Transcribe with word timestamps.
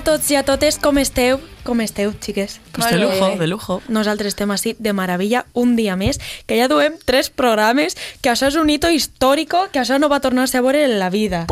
A 0.00 0.02
tots 0.02 0.30
i 0.32 0.36
a 0.38 0.40
totes, 0.40 0.78
com 0.80 0.96
esteu? 0.96 1.36
Com 1.60 1.82
esteu, 1.84 2.14
xiques? 2.24 2.54
Pues 2.72 2.86
de 2.88 2.96
lujo, 2.96 3.26
de 3.36 3.46
lujo. 3.46 3.74
Nosaltres 3.92 4.32
estem 4.32 4.48
així 4.48 4.72
de 4.78 4.94
meravella 4.96 5.42
un 5.52 5.74
dia 5.76 5.92
més, 5.92 6.16
que 6.48 6.56
ja 6.56 6.70
duem 6.72 6.96
tres 7.04 7.28
programes, 7.28 7.98
que 8.24 8.30
això 8.32 8.48
és 8.48 8.56
un 8.56 8.72
hito 8.72 8.88
històrico, 8.88 9.66
que 9.68 9.82
això 9.82 10.00
no 10.00 10.08
va 10.08 10.22
tornar-se 10.24 10.56
a 10.56 10.64
veure 10.64 10.86
en 10.86 10.96
la 10.96 11.10
vida. 11.12 11.42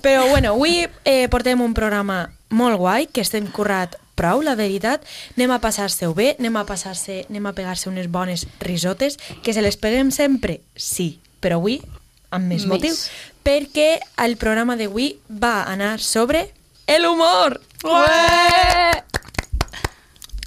Però 0.00 0.24
bueno, 0.30 0.56
avui 0.56 0.86
eh, 1.04 1.28
portem 1.28 1.60
un 1.60 1.76
programa 1.76 2.30
molt 2.48 2.80
guai, 2.80 3.10
que 3.12 3.20
estem 3.20 3.44
currat 3.52 4.00
prou, 4.16 4.40
la 4.40 4.56
veritat. 4.56 5.04
Anem 5.36 5.52
a 5.52 5.60
passar-se-ho 5.60 6.16
bé, 6.16 6.38
anem 6.40 6.56
a 6.56 6.64
passar-se, 6.64 7.26
anem 7.28 7.52
a 7.52 7.52
pegar-se 7.52 7.92
unes 7.92 8.08
bones 8.08 8.48
risotes, 8.64 9.20
que 9.44 9.52
se 9.52 9.60
les 9.60 9.76
peguem 9.76 10.08
sempre, 10.08 10.62
sí, 10.72 11.18
però 11.44 11.60
avui 11.60 11.82
amb 12.30 12.46
més, 12.46 12.64
Més. 12.64 12.70
motiu, 12.70 12.94
perquè 13.44 13.98
el 14.24 14.36
programa 14.36 14.76
d'avui 14.76 15.18
va 15.28 15.64
anar 15.64 15.98
sobre 16.00 16.48
el 16.86 17.06
humor. 17.06 17.60
Ué! 17.84 19.02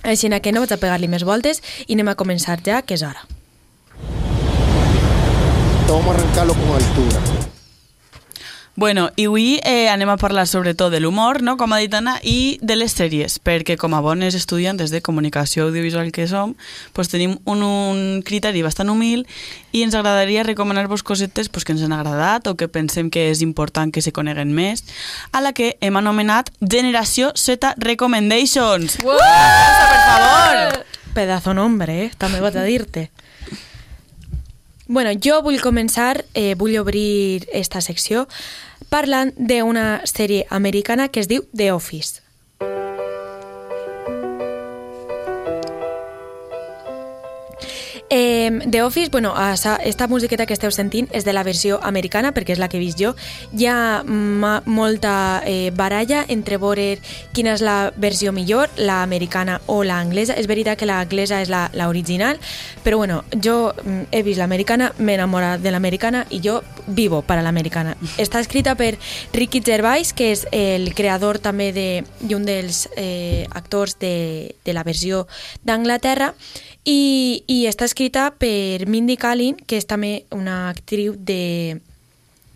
Així 0.04 0.28
que 0.42 0.52
no 0.52 0.60
vaig 0.64 0.74
a 0.76 0.78
pegar-li 0.78 1.08
més 1.08 1.24
voltes 1.24 1.62
i 1.88 1.94
anem 1.96 2.12
a 2.12 2.16
començar 2.20 2.60
ja, 2.66 2.82
que 2.82 2.96
és 2.96 3.04
hora. 3.04 3.24
Vamos 5.88 6.08
a 6.08 6.20
arrancarlo 6.20 6.54
con 6.54 6.76
altura. 6.76 7.43
Bueno, 8.76 9.12
i 9.16 9.28
avui 9.30 9.60
eh, 9.62 9.88
anem 9.94 10.10
a 10.10 10.18
parlar 10.18 10.48
sobretot 10.50 10.90
de 10.90 10.98
l'humor, 11.00 11.44
no? 11.46 11.54
com 11.62 11.76
ha 11.76 11.78
dit 11.78 11.94
Anna, 11.94 12.16
i 12.26 12.58
de 12.58 12.74
les 12.74 12.96
sèries, 12.98 13.36
perquè 13.38 13.76
com 13.78 13.94
a 13.94 14.00
bones 14.02 14.34
estudiantes 14.34 14.90
de 14.90 15.02
comunicació 15.06 15.68
audiovisual 15.68 16.10
que 16.12 16.26
som, 16.26 16.56
pues 16.98 17.12
tenim 17.14 17.36
un, 17.46 17.62
un 17.62 18.24
criteri 18.26 18.64
bastant 18.66 18.90
humil 18.90 19.28
i 19.78 19.84
ens 19.86 19.94
agradaria 19.94 20.42
recomanar-vos 20.48 21.06
cosetes 21.06 21.54
pues, 21.54 21.68
que 21.70 21.78
ens 21.78 21.86
han 21.86 21.94
agradat 21.94 22.50
o 22.50 22.56
que 22.58 22.66
pensem 22.66 23.14
que 23.14 23.28
és 23.30 23.46
important 23.46 23.94
que 23.94 24.02
se 24.02 24.12
coneguen 24.12 24.56
més, 24.58 24.82
a 25.30 25.46
la 25.46 25.54
que 25.54 25.76
hem 25.78 26.02
anomenat 26.02 26.50
Generació 26.66 27.30
Z 27.38 27.76
Recommendations. 27.78 28.98
Uh! 29.06 29.22
Per 29.22 30.02
favor! 30.10 30.82
Pedazo 31.14 31.54
nombre, 31.54 32.08
eh? 32.08 32.12
també 32.18 32.42
vaig 32.42 32.58
a 32.58 32.66
dir-te. 32.66 33.12
Bueno, 34.88 35.12
jo 35.16 35.40
vull 35.42 35.62
començar, 35.64 36.26
eh, 36.34 36.56
vull 36.60 36.76
obrir 36.78 37.48
esta 37.54 37.80
secció 37.82 38.28
parlant 38.92 39.32
d'una 39.38 40.02
sèrie 40.06 40.46
americana 40.50 41.08
que 41.08 41.24
es 41.24 41.30
diu 41.32 41.48
The 41.56 41.72
Office. 41.72 42.23
Eh, 48.16 48.60
The 48.70 48.84
Office, 48.84 49.10
bueno, 49.10 49.34
esta 49.84 50.08
musiqueta 50.08 50.46
que 50.46 50.54
esteu 50.54 50.70
sentint 50.70 51.08
és 51.18 51.26
de 51.26 51.34
la 51.34 51.42
versió 51.42 51.80
americana, 51.82 52.30
perquè 52.30 52.54
és 52.54 52.60
la 52.62 52.68
que 52.70 52.78
he 52.78 52.82
vist 52.82 53.00
jo. 53.02 53.16
Hi 53.58 53.66
ha 53.66 54.04
molta 54.06 55.42
eh, 55.50 55.72
baralla 55.74 56.20
entre 56.30 56.60
veure 56.62 57.00
quina 57.34 57.56
és 57.58 57.64
la 57.66 57.90
versió 57.98 58.30
millor, 58.30 58.70
la 58.78 59.00
americana 59.02 59.56
o 59.66 59.80
la 59.82 59.98
anglesa. 59.98 60.36
És 60.38 60.46
veritat 60.46 60.78
que 60.78 60.86
la 60.86 61.00
anglesa 61.02 61.40
és 61.42 61.50
la, 61.50 61.64
la 61.74 61.88
original, 61.90 62.38
però 62.84 63.00
bueno, 63.02 63.24
jo 63.34 63.74
mm, 63.74 64.12
he 64.12 64.22
vist 64.22 64.38
l'americana, 64.38 64.92
m'he 65.00 65.18
enamorat 65.18 65.66
de 65.66 65.74
l'americana 65.74 66.28
i 66.30 66.38
jo 66.44 66.60
vivo 66.86 67.24
para 67.26 67.42
l'americana. 67.42 67.96
Està 68.22 68.44
escrita 68.46 68.76
per 68.78 68.92
Ricky 69.34 69.64
Gervais, 69.66 70.14
que 70.14 70.30
és 70.36 70.46
el 70.52 70.94
creador 70.94 71.42
també 71.42 71.72
de, 71.74 71.88
i 72.30 72.38
un 72.38 72.46
dels 72.46 72.86
eh, 72.94 73.50
actors 73.58 73.98
de, 73.98 74.54
de 74.62 74.78
la 74.78 74.86
versió 74.86 75.26
d'Anglaterra, 75.66 76.36
i, 76.84 77.44
i 77.48 77.64
està 77.70 77.88
escrita 77.88 78.03
per 78.12 78.88
Mindy 78.88 79.18
Kaling, 79.18 79.56
que 79.68 79.78
és 79.78 79.86
també 79.86 80.26
una 80.32 80.70
actriu 80.70 81.16
de 81.18 81.80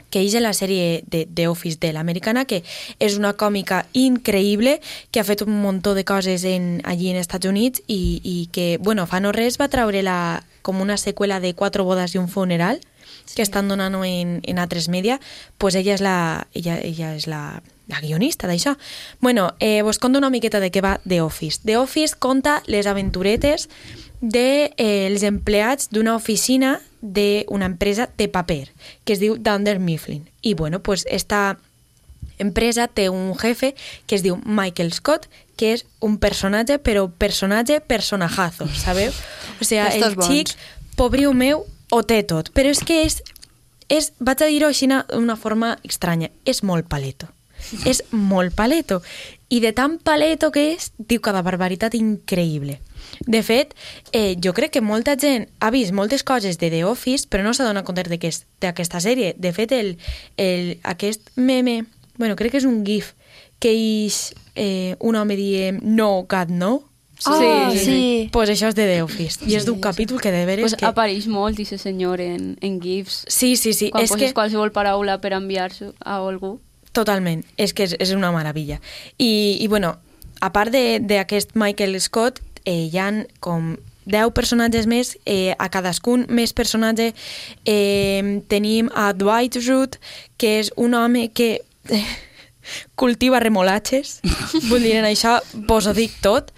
que 0.09 0.21
és 0.23 0.33
la 0.39 0.53
sèrie 0.53 1.03
de 1.05 1.27
The 1.27 1.47
Office 1.47 1.77
de 1.81 1.91
l'americana, 1.93 2.45
que 2.45 2.63
és 2.99 3.17
una 3.17 3.33
còmica 3.33 3.85
increïble, 3.93 4.79
que 5.11 5.19
ha 5.19 5.27
fet 5.27 5.43
un 5.43 5.51
muntó 5.61 5.93
de 5.93 6.05
coses 6.05 6.45
en, 6.47 6.81
allí 6.85 7.09
en 7.11 7.17
Estats 7.17 7.45
Units 7.45 7.83
i, 7.87 8.21
i 8.23 8.49
que, 8.51 8.77
bueno, 8.79 9.05
fa 9.05 9.19
no 9.19 9.33
res 9.35 9.59
va 9.59 9.67
traure 9.67 10.01
la, 10.03 10.43
com 10.61 10.81
una 10.81 10.97
seqüela 10.97 11.41
de 11.43 11.53
Quatre 11.53 11.83
bodes 11.83 12.15
i 12.15 12.21
un 12.23 12.29
funeral, 12.29 12.79
que 13.35 13.43
estan 13.43 13.67
donant 13.67 13.95
en, 14.03 14.39
en 14.43 14.59
altres 14.59 14.87
media, 14.87 15.19
pues 15.57 15.75
ella 15.75 15.93
és 15.95 16.01
la, 16.01 16.47
ella, 16.53 16.77
ella 16.79 17.13
és 17.15 17.27
la, 17.27 17.61
la 17.87 17.99
guionista 18.01 18.47
d'això. 18.47 18.77
Bueno, 19.19 19.53
eh, 19.59 19.81
vos 19.81 19.99
conto 19.99 20.19
una 20.19 20.29
miqueta 20.29 20.59
de 20.59 20.71
què 20.71 20.81
va 20.83 20.99
The 21.07 21.21
Office. 21.21 21.61
The 21.65 21.77
Office 21.77 22.15
conta 22.19 22.61
les 22.67 22.87
aventuretes 22.87 23.67
dels 24.21 24.33
de, 24.33 24.73
eh, 24.77 25.07
els 25.07 25.23
empleats 25.23 25.89
d'una 25.91 26.15
oficina 26.15 26.81
d'una 27.01 27.65
empresa 27.65 28.09
de 28.17 28.27
paper 28.27 28.71
que 29.05 29.13
es 29.13 29.19
diu 29.19 29.37
Dunder 29.37 29.79
Mifflin. 29.79 30.29
I 30.41 30.55
bueno, 30.55 30.81
pues 30.81 31.05
esta 31.09 31.59
empresa 32.39 32.87
té 32.87 33.09
un 33.09 33.35
jefe 33.37 33.75
que 34.05 34.15
es 34.15 34.23
diu 34.23 34.39
Michael 34.45 34.93
Scott, 34.93 35.27
que 35.57 35.73
és 35.73 35.85
un 35.99 36.17
personatge, 36.21 36.77
però 36.79 37.09
personatge 37.09 37.81
personajazo, 37.81 38.67
sabeu? 38.77 39.11
O 39.59 39.63
Estos 39.63 40.11
el 40.11 40.15
bons. 40.15 40.27
xic, 40.27 40.49
pobriu 40.95 41.33
meu, 41.33 41.65
ho 41.89 42.03
té 42.03 42.23
tot. 42.23 42.51
Però 42.53 42.69
és 42.69 42.83
que 42.85 43.03
és, 43.05 43.23
és 43.89 44.13
vaig 44.19 44.41
a 44.41 44.45
dir-ho 44.45 44.67
així 44.69 44.87
d'una 44.87 45.35
forma 45.35 45.77
estranya, 45.83 46.29
és 46.45 46.63
molt 46.63 46.87
paleto. 46.87 47.27
és 47.85 48.03
molt 48.11 48.53
paleto. 48.53 49.01
I 49.49 49.59
de 49.59 49.73
tan 49.73 49.97
paleto 49.97 50.51
que 50.51 50.73
és, 50.73 50.91
diu 50.97 51.21
cada 51.21 51.41
barbaritat 51.41 51.95
increïble. 51.95 52.79
De 53.25 53.41
fet, 53.43 53.73
eh, 54.11 54.35
jo 54.43 54.53
crec 54.53 54.71
que 54.71 54.81
molta 54.81 55.15
gent 55.19 55.47
ha 55.59 55.69
vist 55.71 55.91
moltes 55.91 56.23
coses 56.23 56.57
de 56.57 56.69
The 56.69 56.83
Office, 56.85 57.27
però 57.29 57.43
no 57.43 57.53
s'ha 57.53 57.65
donat 57.65 57.85
compte 57.85 58.03
d'aquest- 58.03 58.45
d'aquesta 58.61 58.99
sèrie. 58.99 59.33
De 59.37 59.51
fet, 59.53 59.71
el, 59.71 59.97
el, 60.37 60.77
aquest 60.83 61.29
meme, 61.35 61.85
bueno, 62.17 62.35
crec 62.35 62.51
que 62.51 62.57
és 62.57 62.65
un 62.65 62.83
gif, 62.85 63.13
que 63.59 63.71
és 63.73 64.33
eh, 64.55 64.95
un 64.99 65.15
home 65.15 65.35
dient 65.35 65.81
no, 65.83 66.25
God, 66.29 66.49
no. 66.49 66.83
Ah, 67.25 67.71
Sí. 67.73 67.79
sí. 67.83 68.29
Pues 68.31 68.47
això 68.49 68.67
és 68.69 68.75
de 68.75 68.85
The 68.85 69.01
Office. 69.01 69.39
I 69.49 69.55
és 69.57 69.65
d'un 69.65 69.79
capítol 69.81 70.21
que 70.21 70.29
de 70.31 70.45
veres 70.45 70.63
Pues 70.67 70.75
que... 70.77 70.85
apareix 70.85 71.25
molt, 71.25 71.57
aquest 71.59 71.81
senyor, 71.81 72.21
en, 72.21 72.57
en 72.61 72.79
GIFs. 72.79 73.23
Sí, 73.27 73.55
sí, 73.57 73.73
sí. 73.73 73.89
Quan 73.89 74.03
és 74.05 74.11
poses 74.11 74.27
que... 74.29 74.33
qualsevol 74.37 74.71
paraula 74.71 75.17
per 75.19 75.33
enviar 75.33 75.71
a 76.05 76.19
algú. 76.21 76.59
Totalment, 76.93 77.43
és 77.57 77.73
que 77.73 77.83
és, 77.89 77.95
és 77.99 78.11
una 78.13 78.29
meravella. 78.31 78.77
I, 79.17 79.57
i 79.59 79.67
bueno, 79.67 79.95
a 80.41 80.51
part 80.53 80.71
de- 80.71 80.99
d'aquest 81.01 81.55
Michael 81.57 81.97
Scott, 82.01 82.37
eh, 82.65 82.87
hi 82.91 82.97
han 83.01 83.25
com 83.39 83.75
10 84.07 84.31
personatges 84.33 84.87
més, 84.87 85.17
eh, 85.25 85.53
a 85.57 85.69
cadascun 85.69 86.25
més 86.29 86.53
personatge. 86.53 87.13
Eh, 87.65 88.41
tenim 88.47 88.89
a 88.95 89.11
Dwight 89.13 89.59
Schrute, 89.59 89.99
que 90.37 90.59
és 90.61 90.71
un 90.75 90.95
home 90.95 91.27
que 91.33 91.61
eh, 91.89 92.03
cultiva 92.95 93.39
remolatges, 93.43 94.21
vull 94.69 94.81
dir, 94.81 94.97
en 95.01 95.09
això 95.09 95.39
vos 95.67 95.87
ho 95.87 95.93
dic 95.93 96.15
tot, 96.23 96.53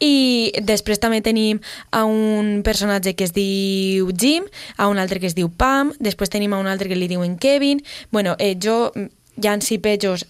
i 0.00 0.52
després 0.60 1.00
també 1.00 1.22
tenim 1.24 1.58
a 1.90 2.04
un 2.04 2.60
personatge 2.64 3.14
que 3.16 3.24
es 3.24 3.32
diu 3.32 4.10
Jim, 4.12 4.44
a 4.76 4.90
un 4.92 5.00
altre 5.00 5.20
que 5.20 5.26
es 5.30 5.34
diu 5.34 5.48
Pam, 5.48 5.94
després 5.98 6.32
tenim 6.32 6.52
a 6.52 6.60
un 6.60 6.68
altre 6.68 6.90
que 6.90 6.98
li 6.98 7.08
diuen 7.08 7.38
Kevin. 7.40 7.80
Bueno, 8.12 8.36
eh, 8.38 8.54
jo 8.60 8.92
ja 9.40 9.54
en 9.54 9.60
pejos 9.80 10.26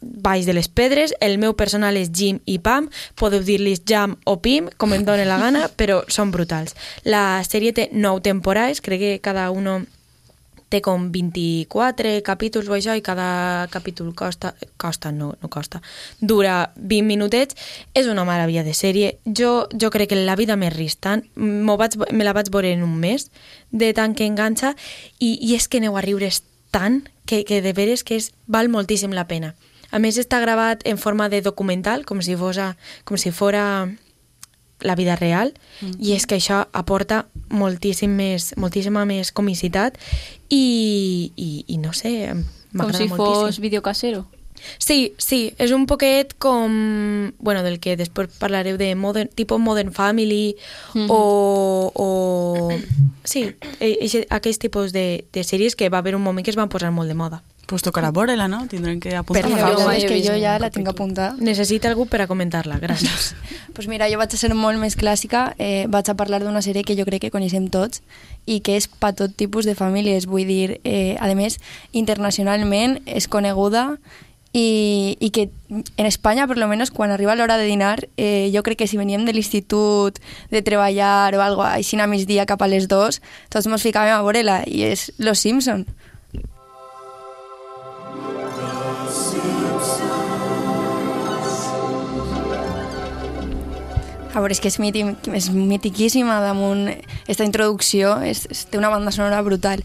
baix 0.00 0.46
de 0.46 0.54
les 0.54 0.68
pedres, 0.68 1.14
el 1.20 1.38
meu 1.38 1.54
personal 1.58 1.96
és 1.98 2.10
Jim 2.14 2.40
i 2.46 2.58
Pam, 2.62 2.88
podeu 3.18 3.42
dir-los 3.44 3.82
Jam 3.88 4.16
o 4.24 4.38
Pim, 4.42 4.70
com 4.76 4.94
em 4.94 5.04
dóna 5.04 5.26
la 5.28 5.38
gana, 5.40 5.68
però 5.80 6.02
són 6.08 6.32
brutals. 6.34 6.76
La 7.04 7.42
sèrie 7.46 7.74
té 7.74 7.88
9 7.92 8.24
temporades, 8.26 8.82
crec 8.84 9.00
que 9.02 9.14
cada 9.22 9.50
uno 9.50 9.80
té 10.68 10.80
com 10.84 11.08
24 11.12 12.18
capítols 12.24 12.68
o 12.68 12.74
això 12.76 12.94
i 12.96 13.04
cada 13.04 13.66
capítol 13.72 14.12
costa, 14.16 14.52
costa 14.76 15.12
no, 15.12 15.30
no 15.40 15.48
costa, 15.48 15.80
dura 16.20 16.70
20 16.76 17.06
minutets, 17.08 17.56
és 17.96 18.08
una 18.08 18.26
meravella 18.28 18.64
de 18.66 18.74
sèrie. 18.76 19.14
Jo, 19.24 19.68
jo 19.72 19.90
crec 19.94 20.12
que 20.12 20.20
la 20.20 20.36
vida 20.36 20.58
més 20.60 20.74
ristant, 20.76 21.24
vaig, 21.34 21.96
me 22.12 22.26
la 22.26 22.36
vaig 22.36 22.52
veure 22.52 22.72
en 22.76 22.84
un 22.84 22.98
mes, 23.00 23.30
de 23.72 23.92
tant 23.96 24.14
que 24.14 24.28
enganxa, 24.28 24.74
i, 25.18 25.38
i 25.40 25.56
és 25.56 25.68
que 25.68 25.80
aneu 25.80 25.96
a 25.96 26.04
riure's 26.04 26.42
tant 26.70 27.06
que, 27.24 27.44
que 27.48 27.62
de 27.64 27.72
veres 27.72 28.04
que 28.04 28.20
és, 28.20 28.32
val 28.46 28.68
moltíssim 28.68 29.16
la 29.16 29.28
pena. 29.28 29.54
A 29.90 29.98
més 29.98 30.18
està 30.20 30.40
gravat 30.40 30.82
en 30.84 30.98
forma 30.98 31.28
de 31.32 31.40
documental, 31.40 32.04
com 32.04 32.20
si, 32.20 32.36
fos 32.36 32.58
a, 32.58 32.76
com 33.04 33.16
si 33.16 33.30
fora 33.32 33.88
la 34.80 34.94
vida 34.94 35.16
real 35.16 35.54
mm. 35.80 35.96
i 35.98 36.12
és 36.14 36.26
que 36.28 36.36
això 36.38 36.60
aporta 36.72 37.24
moltíssim 37.50 38.12
més, 38.14 38.52
moltíssima 38.56 39.02
més 39.08 39.32
comicitat 39.34 39.96
i, 40.48 41.32
i, 41.34 41.64
i 41.66 41.78
no 41.82 41.90
sé, 41.96 42.30
Com 42.30 42.78
m'agrada 42.84 42.98
si 43.00 43.08
moltíssim. 43.08 43.46
fos 43.48 43.58
videocasero. 43.64 44.26
Sí, 44.82 45.14
sí, 45.22 45.52
és 45.62 45.70
un 45.70 45.84
poquet 45.86 46.32
com, 46.42 47.30
bueno, 47.38 47.62
del 47.62 47.78
que 47.78 47.96
després 47.96 48.30
parlareu 48.42 48.76
de 48.78 48.92
modern, 48.98 49.30
tipo 49.34 49.58
Modern 49.58 49.92
Family 49.94 50.56
Mhm. 50.94 51.06
o, 51.10 51.92
o... 51.94 52.70
Sí, 53.24 53.54
e- 53.80 54.26
aquells 54.30 54.58
tipus 54.58 54.92
de, 54.92 55.24
de 55.32 55.44
sèries 55.44 55.76
que 55.76 55.88
va 55.90 55.98
haver 55.98 56.14
un 56.16 56.22
moment 56.22 56.44
que 56.44 56.50
es 56.50 56.56
van 56.58 56.68
posar 56.68 56.90
molt 56.90 57.08
de 57.08 57.14
moda. 57.14 57.42
Pues 57.68 57.82
tocarà 57.84 58.08
veure-la, 58.16 58.46
no? 58.48 58.62
Tindrem 58.64 58.96
que 58.96 59.12
apuntar. 59.12 59.50
La 59.52 59.74
Jo 59.76 59.90
és 59.92 60.06
que 60.08 60.22
jo 60.24 60.32
ja 60.40 60.54
la 60.56 60.70
tinc 60.72 60.88
apuntada. 60.88 61.34
Necessita 61.36 61.90
algú 61.90 62.06
per 62.08 62.22
a 62.24 62.26
comentar-la, 62.30 62.78
gràcies. 62.80 63.34
pues 63.76 63.90
mira, 63.92 64.08
jo 64.08 64.16
vaig 64.16 64.32
a 64.32 64.40
ser 64.40 64.54
molt 64.56 64.80
més 64.80 64.96
clàssica, 64.96 65.50
eh, 65.60 65.84
vaig 65.92 66.08
a 66.08 66.14
parlar 66.16 66.40
d'una 66.40 66.62
sèrie 66.64 66.80
que 66.88 66.96
jo 66.96 67.04
crec 67.04 67.26
que 67.26 67.32
coneixem 67.34 67.66
tots 67.68 68.00
i 68.48 68.62
que 68.64 68.78
és 68.80 68.88
per 68.88 69.12
tot 69.18 69.36
tipus 69.36 69.68
de 69.68 69.76
famílies, 69.76 70.24
vull 70.24 70.48
dir, 70.48 70.80
eh, 70.88 71.20
a 71.20 71.28
més, 71.36 71.58
internacionalment 71.92 73.02
és 73.04 73.28
coneguda 73.28 73.98
i, 74.56 75.18
i 75.20 75.28
que 75.28 75.50
en 75.68 76.06
Espanya, 76.06 76.46
per 76.48 76.56
lo 76.56 76.68
menos, 76.68 76.90
quan 76.90 77.10
arriba 77.10 77.36
l'hora 77.36 77.58
de 77.60 77.68
dinar, 77.68 78.08
eh, 78.16 78.50
jo 78.54 78.62
crec 78.64 78.78
que 78.78 78.88
si 78.88 78.96
veníem 78.96 79.26
de 79.26 79.36
l'institut, 79.36 80.18
de 80.50 80.62
treballar 80.62 81.36
o 81.36 81.44
algo 81.44 81.68
així 81.68 82.00
a 82.00 82.08
migdia 82.08 82.46
cap 82.48 82.62
a 82.64 82.68
les 82.72 82.88
dues, 82.88 83.20
tots 83.52 83.68
ens 83.68 83.84
ficàvem 83.84 84.16
a 84.16 84.24
veure-la, 84.24 84.62
i 84.64 84.88
és 84.88 85.12
Los 85.18 85.44
Simpson. 85.44 85.84
A 94.38 94.40
veure, 94.40 94.54
és 94.54 94.60
que 94.62 94.70
és, 94.70 94.78
mític, 94.78 95.26
és 95.34 95.48
mitiquíssima 95.50 96.38
damunt 96.44 96.86
esta 97.26 97.42
introducció, 97.42 98.14
és, 98.22 98.44
és, 98.46 98.60
té 98.70 98.78
una 98.78 98.92
banda 98.92 99.10
sonora 99.10 99.40
brutal. 99.42 99.82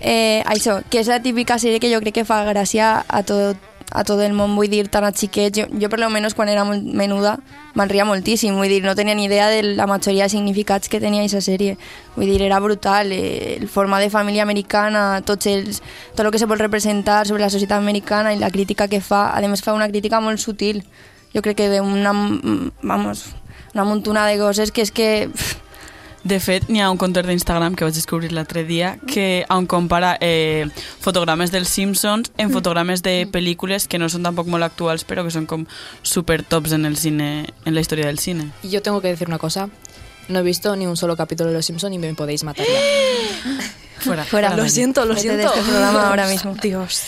Eh, 0.00 0.42
això, 0.42 0.80
que 0.90 0.98
és 0.98 1.06
la 1.06 1.20
típica 1.22 1.54
sèrie 1.62 1.78
que 1.78 1.92
jo 1.92 2.00
crec 2.02 2.18
que 2.18 2.24
fa 2.26 2.40
gràcia 2.48 3.04
a 3.06 3.20
tot, 3.22 3.62
a 3.94 4.02
tot 4.02 4.18
el 4.24 4.34
món, 4.34 4.56
vull 4.58 4.72
dir, 4.72 4.88
tant 4.90 5.06
a 5.06 5.12
xiquets. 5.14 5.60
Jo, 5.60 5.68
jo 5.70 5.92
per 5.92 6.00
lo 6.02 6.10
menos, 6.10 6.34
quan 6.34 6.50
era 6.50 6.66
molt 6.66 6.82
menuda, 6.98 7.36
me'n 7.78 7.92
ria 7.92 8.08
moltíssim, 8.10 8.58
vull 8.58 8.74
dir, 8.74 8.82
no 8.82 8.96
tenia 8.98 9.14
ni 9.14 9.28
idea 9.30 9.46
de 9.54 9.62
la 9.78 9.86
majoria 9.86 10.26
de 10.26 10.34
significats 10.34 10.90
que 10.90 10.98
tenia 10.98 11.22
aquesta 11.22 11.44
sèrie. 11.46 11.78
Vull 12.18 12.26
dir, 12.26 12.42
era 12.42 12.58
brutal, 12.58 13.14
eh, 13.14 13.54
el 13.60 13.70
format 13.70 14.02
de 14.02 14.10
família 14.10 14.42
americana, 14.42 15.22
tots 15.22 15.46
els, 15.46 15.82
tot 16.18 16.26
el 16.26 16.34
que 16.34 16.42
se 16.42 16.50
vol 16.50 16.58
representar 16.58 17.22
sobre 17.30 17.46
la 17.46 17.54
societat 17.54 17.78
americana 17.78 18.34
i 18.34 18.42
la 18.42 18.50
crítica 18.50 18.90
que 18.90 18.98
fa. 18.98 19.28
A 19.30 19.46
més, 19.46 19.62
fa 19.62 19.78
una 19.78 19.86
crítica 19.86 20.18
molt 20.18 20.42
sutil. 20.42 20.82
Jo 21.30 21.46
crec 21.46 21.62
que 21.62 21.70
d'una, 21.70 22.18
vamos, 22.82 23.28
una 23.76 23.84
muntuna 23.84 24.26
de 24.26 24.38
coses 24.40 24.72
que 24.72 24.82
és 24.82 24.90
que... 24.90 25.28
De 26.26 26.40
fet, 26.42 26.64
n'hi 26.66 26.80
ha 26.82 26.88
un 26.90 26.98
compte 26.98 27.22
d'Instagram 27.22 27.76
que 27.78 27.84
vaig 27.86 27.94
descobrir 27.94 28.32
l'altre 28.34 28.64
dia 28.66 28.96
que 29.06 29.44
on 29.52 29.68
compara 29.70 30.16
eh, 30.24 30.66
fotogrames 31.04 31.52
dels 31.54 31.70
Simpsons 31.70 32.32
en 32.42 32.50
fotogrames 32.50 33.04
de 33.06 33.28
pel·lícules 33.30 33.86
que 33.86 34.00
no 34.02 34.08
són 34.10 34.26
tampoc 34.26 34.50
molt 34.50 34.66
actuals 34.66 35.06
però 35.06 35.22
que 35.22 35.30
són 35.30 35.46
com 35.46 35.68
super 36.02 36.40
tops 36.42 36.74
en 36.74 36.88
el 36.88 36.98
cine, 36.98 37.46
en 37.62 37.76
la 37.76 37.84
història 37.84 38.10
del 38.10 38.18
cine. 38.18 38.50
Y 38.64 38.70
yo 38.70 38.82
tengo 38.82 39.00
que 39.00 39.08
decir 39.08 39.28
una 39.28 39.38
cosa. 39.38 39.68
No 40.28 40.40
he 40.40 40.42
visto 40.42 40.74
ni 40.74 40.88
un 40.88 40.96
solo 40.96 41.14
capítulo 41.16 41.50
de 41.50 41.54
Los 41.54 41.66
Simpson 41.66 41.92
y 41.92 41.98
me 41.98 42.12
podéis 42.14 42.42
matar 42.42 42.66
ya. 42.66 43.60
Fuera. 43.98 44.24
Fuera. 44.24 44.56
Lo 44.56 44.68
siento, 44.68 45.04
lo 45.04 45.16
siento. 45.16 45.38
de 45.38 45.44
este 45.44 45.60
programa 45.62 46.08
ahora 46.08 46.28
mismo. 46.32 46.54
Dios. 46.62 47.02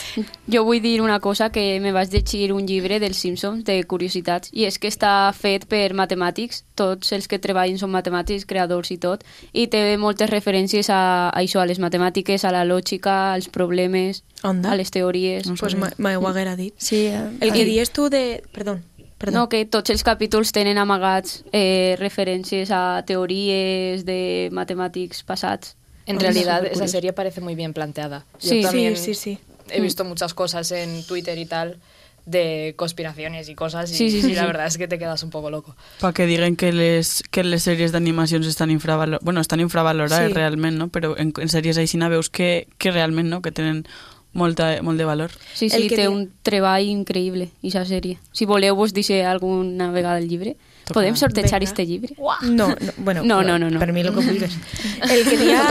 Jo 0.50 0.64
vull 0.64 0.80
dir 0.82 1.00
una 1.02 1.20
cosa 1.20 1.50
que 1.50 1.78
me 1.80 1.92
vaig 1.92 2.08
llegir 2.10 2.52
un 2.52 2.66
llibre 2.66 2.98
dels 3.00 3.16
Simpsons 3.18 3.64
de 3.64 3.82
curiositats 3.84 4.48
i 4.52 4.64
és 4.64 4.78
que 4.78 4.88
està 4.88 5.32
fet 5.36 5.66
per 5.68 5.92
matemàtics, 5.94 6.64
tots 6.74 7.12
els 7.12 7.28
que 7.28 7.38
treballen 7.38 7.78
són 7.78 7.90
matemàtics, 7.92 8.46
creadors 8.46 8.90
i 8.90 8.98
tot, 8.98 9.24
i 9.52 9.66
té 9.68 9.96
moltes 9.98 10.30
referències 10.30 10.88
a, 10.90 11.28
a 11.28 11.38
això, 11.42 11.60
a 11.60 11.66
les 11.66 11.78
matemàtiques, 11.78 12.44
a 12.44 12.52
la 12.52 12.64
lògica, 12.64 13.34
als 13.34 13.48
problemes, 13.48 14.24
Onda. 14.42 14.72
a 14.72 14.76
les 14.76 14.90
teories. 14.90 15.46
Pues 15.60 15.76
ma- 15.76 15.92
mai 15.98 16.16
ho 16.16 16.26
haguera 16.26 16.56
dit. 16.56 16.74
Sí, 16.78 17.06
eh, 17.06 17.28
El 17.40 17.52
que 17.52 17.64
dies 17.64 17.90
tu 17.90 18.08
de... 18.08 18.42
Perdó. 18.52 18.80
Perdó. 19.18 19.34
No, 19.34 19.48
que 19.48 19.64
tots 19.66 19.90
els 19.90 20.04
capítols 20.06 20.52
tenen 20.54 20.78
amagats 20.78 21.42
eh, 21.50 21.96
referències 21.98 22.70
a 22.70 23.02
teories 23.04 24.04
de 24.06 24.48
matemàtics 24.54 25.24
passats. 25.26 25.74
En 26.08 26.16
Pues 26.16 26.22
realidad, 26.24 26.64
esa 26.66 26.88
serie 26.88 27.12
parece 27.12 27.40
muy 27.40 27.54
bien 27.54 27.72
planteada. 27.72 28.24
Yo 28.40 28.50
Sí. 28.50 28.62
también 28.62 28.96
Sí, 28.96 29.14
sí, 29.14 29.36
sí. 29.36 29.38
He 29.70 29.80
visto 29.80 30.04
muchas 30.04 30.32
cosas 30.34 30.72
en 30.72 31.04
Twitter 31.06 31.36
y 31.38 31.44
tal 31.46 31.76
de 32.24 32.74
conspiraciones 32.76 33.48
y 33.48 33.54
cosas 33.54 33.90
y, 33.90 33.94
Sí, 33.94 34.10
sí, 34.10 34.20
sí, 34.22 34.32
y 34.32 34.34
la 34.34 34.42
sí. 34.42 34.46
verdad 34.48 34.66
es 34.66 34.76
que 34.76 34.86
te 34.88 34.98
quedas 34.98 35.22
un 35.22 35.30
poco 35.30 35.50
loco. 35.50 35.74
Pa 36.00 36.12
que 36.12 36.26
diguen 36.26 36.56
que 36.56 36.72
les, 36.72 37.22
que 37.30 37.42
les 37.44 37.62
sèries 37.66 37.92
d'animacions 37.92 38.46
estan, 38.46 38.70
infravalor... 38.70 39.20
bueno, 39.22 39.40
estan 39.40 39.60
infravalorades 39.60 40.28
Sí. 40.28 40.34
realment, 40.34 40.76
no? 40.76 40.88
però 40.88 41.14
en, 41.16 41.32
en 41.36 41.48
sèries 41.48 41.78
així 41.78 41.96
veus 41.98 42.28
que, 42.28 42.68
que 42.78 42.90
realment 42.90 43.28
no? 43.28 43.40
que 43.40 43.52
tenen 43.52 43.86
molta, 44.32 44.82
molt 44.82 44.98
de 44.98 45.04
valor. 45.04 45.30
Sí, 45.54 45.66
El 45.72 45.82
sí, 45.82 45.88
que 45.88 45.96
té 45.96 46.08
un 46.08 46.30
treball 46.42 46.84
increïble, 46.84 47.48
aquesta 47.60 47.84
sèrie. 47.88 48.18
Si 48.32 48.44
voleu, 48.44 48.76
vos 48.76 48.92
deixe 48.92 49.24
alguna 49.24 49.90
vegada 49.90 50.18
el 50.18 50.28
llibre. 50.28 50.56
Podem 50.94 51.16
sortejar 51.16 51.60
Venga. 51.60 51.70
este 51.70 51.86
llibre? 51.86 52.14
No, 52.42 52.68
no, 52.68 52.76
bueno, 52.98 53.22
No, 53.24 53.42
no, 53.42 53.58
no, 53.58 53.70
no. 53.70 53.78
per 53.78 53.92
mi 53.92 54.02
lo 54.02 54.14
que 54.14 54.20
vulguis. 54.24 54.56
El 55.10 55.24
que 55.24 55.36
dia, 55.36 55.62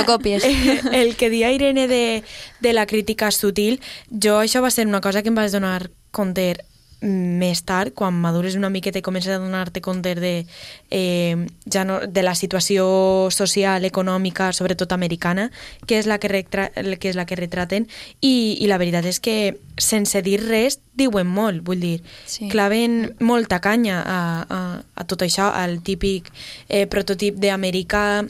el 0.94 1.16
que 1.16 1.30
dia 1.30 1.52
Irene 1.52 1.88
de, 1.88 2.24
de 2.60 2.74
la 2.74 2.86
crítica 2.86 3.32
sutil, 3.32 3.80
jo 4.10 4.40
això 4.40 4.62
va 4.62 4.72
ser 4.72 4.88
una 4.88 5.02
cosa 5.02 5.22
que 5.24 5.30
em 5.30 5.36
vaig 5.36 5.52
donar 5.52 5.90
compte 6.12 6.58
més 7.02 7.62
tard, 7.62 7.94
quan 7.94 8.16
madures 8.18 8.56
una 8.58 8.72
miqueta 8.74 8.98
i 8.98 9.04
comences 9.06 9.36
a 9.36 9.38
donar-te 9.38 9.82
compte 9.86 10.16
de, 10.18 10.48
eh, 10.90 11.36
ja 11.72 11.84
no, 11.86 12.00
de 12.08 12.24
la 12.24 12.34
situació 12.34 13.30
social, 13.30 13.86
econòmica, 13.86 14.52
sobretot 14.54 14.92
americana, 14.96 15.52
que 15.86 16.00
és 16.00 16.08
la 16.10 16.18
que, 16.18 16.28
retra, 16.32 16.72
que, 16.74 17.10
és 17.12 17.16
la 17.16 17.28
que 17.30 17.38
retraten, 17.38 17.86
i, 18.22 18.58
i 18.60 18.68
la 18.68 18.80
veritat 18.82 19.06
és 19.06 19.20
que 19.22 19.38
sense 19.78 20.24
dir 20.26 20.40
res 20.42 20.80
diuen 20.98 21.28
molt, 21.30 21.62
vull 21.64 21.80
dir, 21.80 22.02
Sí. 22.26 22.50
claven 22.50 23.14
molta 23.20 23.60
canya 23.62 24.02
a, 24.02 24.20
a, 24.50 24.60
a 24.96 25.04
tot 25.06 25.22
això, 25.22 25.52
al 25.54 25.82
típic 25.86 26.32
eh, 26.68 26.88
prototip 26.90 27.38
d'americà 27.38 28.26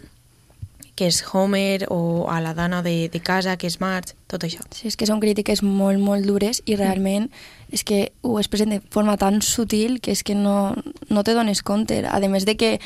que 0.97 1.05
és 1.11 1.21
Homer 1.29 1.85
o 1.93 2.25
a 2.33 2.39
la 2.41 2.55
dona 2.57 2.81
de, 2.81 3.07
de 3.13 3.19
casa 3.21 3.55
que 3.61 3.69
és 3.69 3.77
Marge, 3.79 4.15
tot 4.27 4.43
això. 4.47 4.65
Sí, 4.73 4.87
és 4.89 4.97
que 4.97 5.05
són 5.05 5.21
crítiques 5.21 5.61
molt, 5.61 6.01
molt 6.01 6.25
dures 6.25 6.63
i 6.65 6.75
realment 6.79 7.29
és 7.69 7.83
que 7.85 8.07
ho 8.25 8.39
expressen 8.41 8.73
de 8.73 8.81
forma 8.93 9.13
tan 9.21 9.43
sutil 9.45 10.01
que 10.01 10.15
és 10.15 10.23
que 10.25 10.33
no, 10.35 10.73
no 11.13 11.23
te 11.23 11.37
dones 11.37 11.61
compte. 11.61 12.01
A 12.01 12.19
més 12.25 12.49
de 12.49 12.57
que 12.57 12.79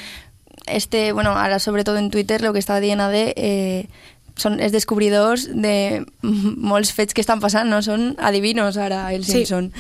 este, 0.68 1.12
bueno, 1.14 1.32
ara 1.40 1.60
sobretot 1.60 1.98
en 1.98 2.12
Twitter 2.12 2.42
lo 2.42 2.52
que 2.54 2.60
estava 2.60 2.84
dient 2.84 3.02
Ade 3.02 3.34
eh, 3.38 3.88
són 4.42 4.60
els 4.60 4.74
descobridors 4.74 5.48
de 5.54 6.04
molts 6.72 6.92
fets 6.98 7.14
que 7.14 7.22
estan 7.24 7.40
passant, 7.44 7.70
no? 7.70 7.82
Són 7.86 8.16
adivinos 8.20 8.78
ara, 8.82 9.08
els 9.14 9.28
Sí. 9.30 9.42
Simpson. 9.42 9.72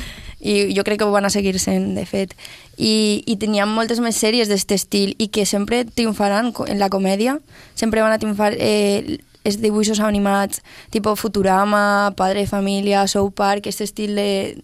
I 0.41 0.71
jo 0.73 0.81
crec 0.83 0.97
que 1.01 1.05
ho 1.05 1.11
van 1.13 1.25
a 1.25 1.29
seguir 1.29 1.59
sent, 1.61 1.91
de 1.93 2.05
fet. 2.09 2.31
I, 2.77 3.21
i 3.29 3.35
teníem 3.37 3.69
moltes 3.69 3.99
més 4.01 4.17
sèries 4.17 4.49
d'aquest 4.49 4.71
estil 4.73 5.11
i 5.21 5.27
que 5.29 5.45
sempre 5.45 5.83
triomfaran 5.85 6.49
en 6.65 6.79
la 6.81 6.89
comèdia, 6.89 7.35
sempre 7.77 8.01
van 8.01 8.15
a 8.15 8.17
triomfar 8.17 8.55
eh, 8.57 9.19
els 9.43 9.59
dibuixos 9.61 9.99
animats, 10.01 10.63
tipo 10.89 11.13
Futurama, 11.15 12.13
Padre 12.17 12.41
de 12.41 12.49
Família, 12.49 13.05
South 13.07 13.35
Park, 13.37 13.67
aquest 13.67 13.81
estil 13.85 14.15
de, 14.17 14.57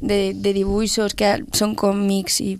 de, 0.00 0.34
de 0.34 0.52
dibuixos 0.52 1.14
que 1.16 1.38
són 1.56 1.72
còmics 1.74 2.40
i 2.44 2.58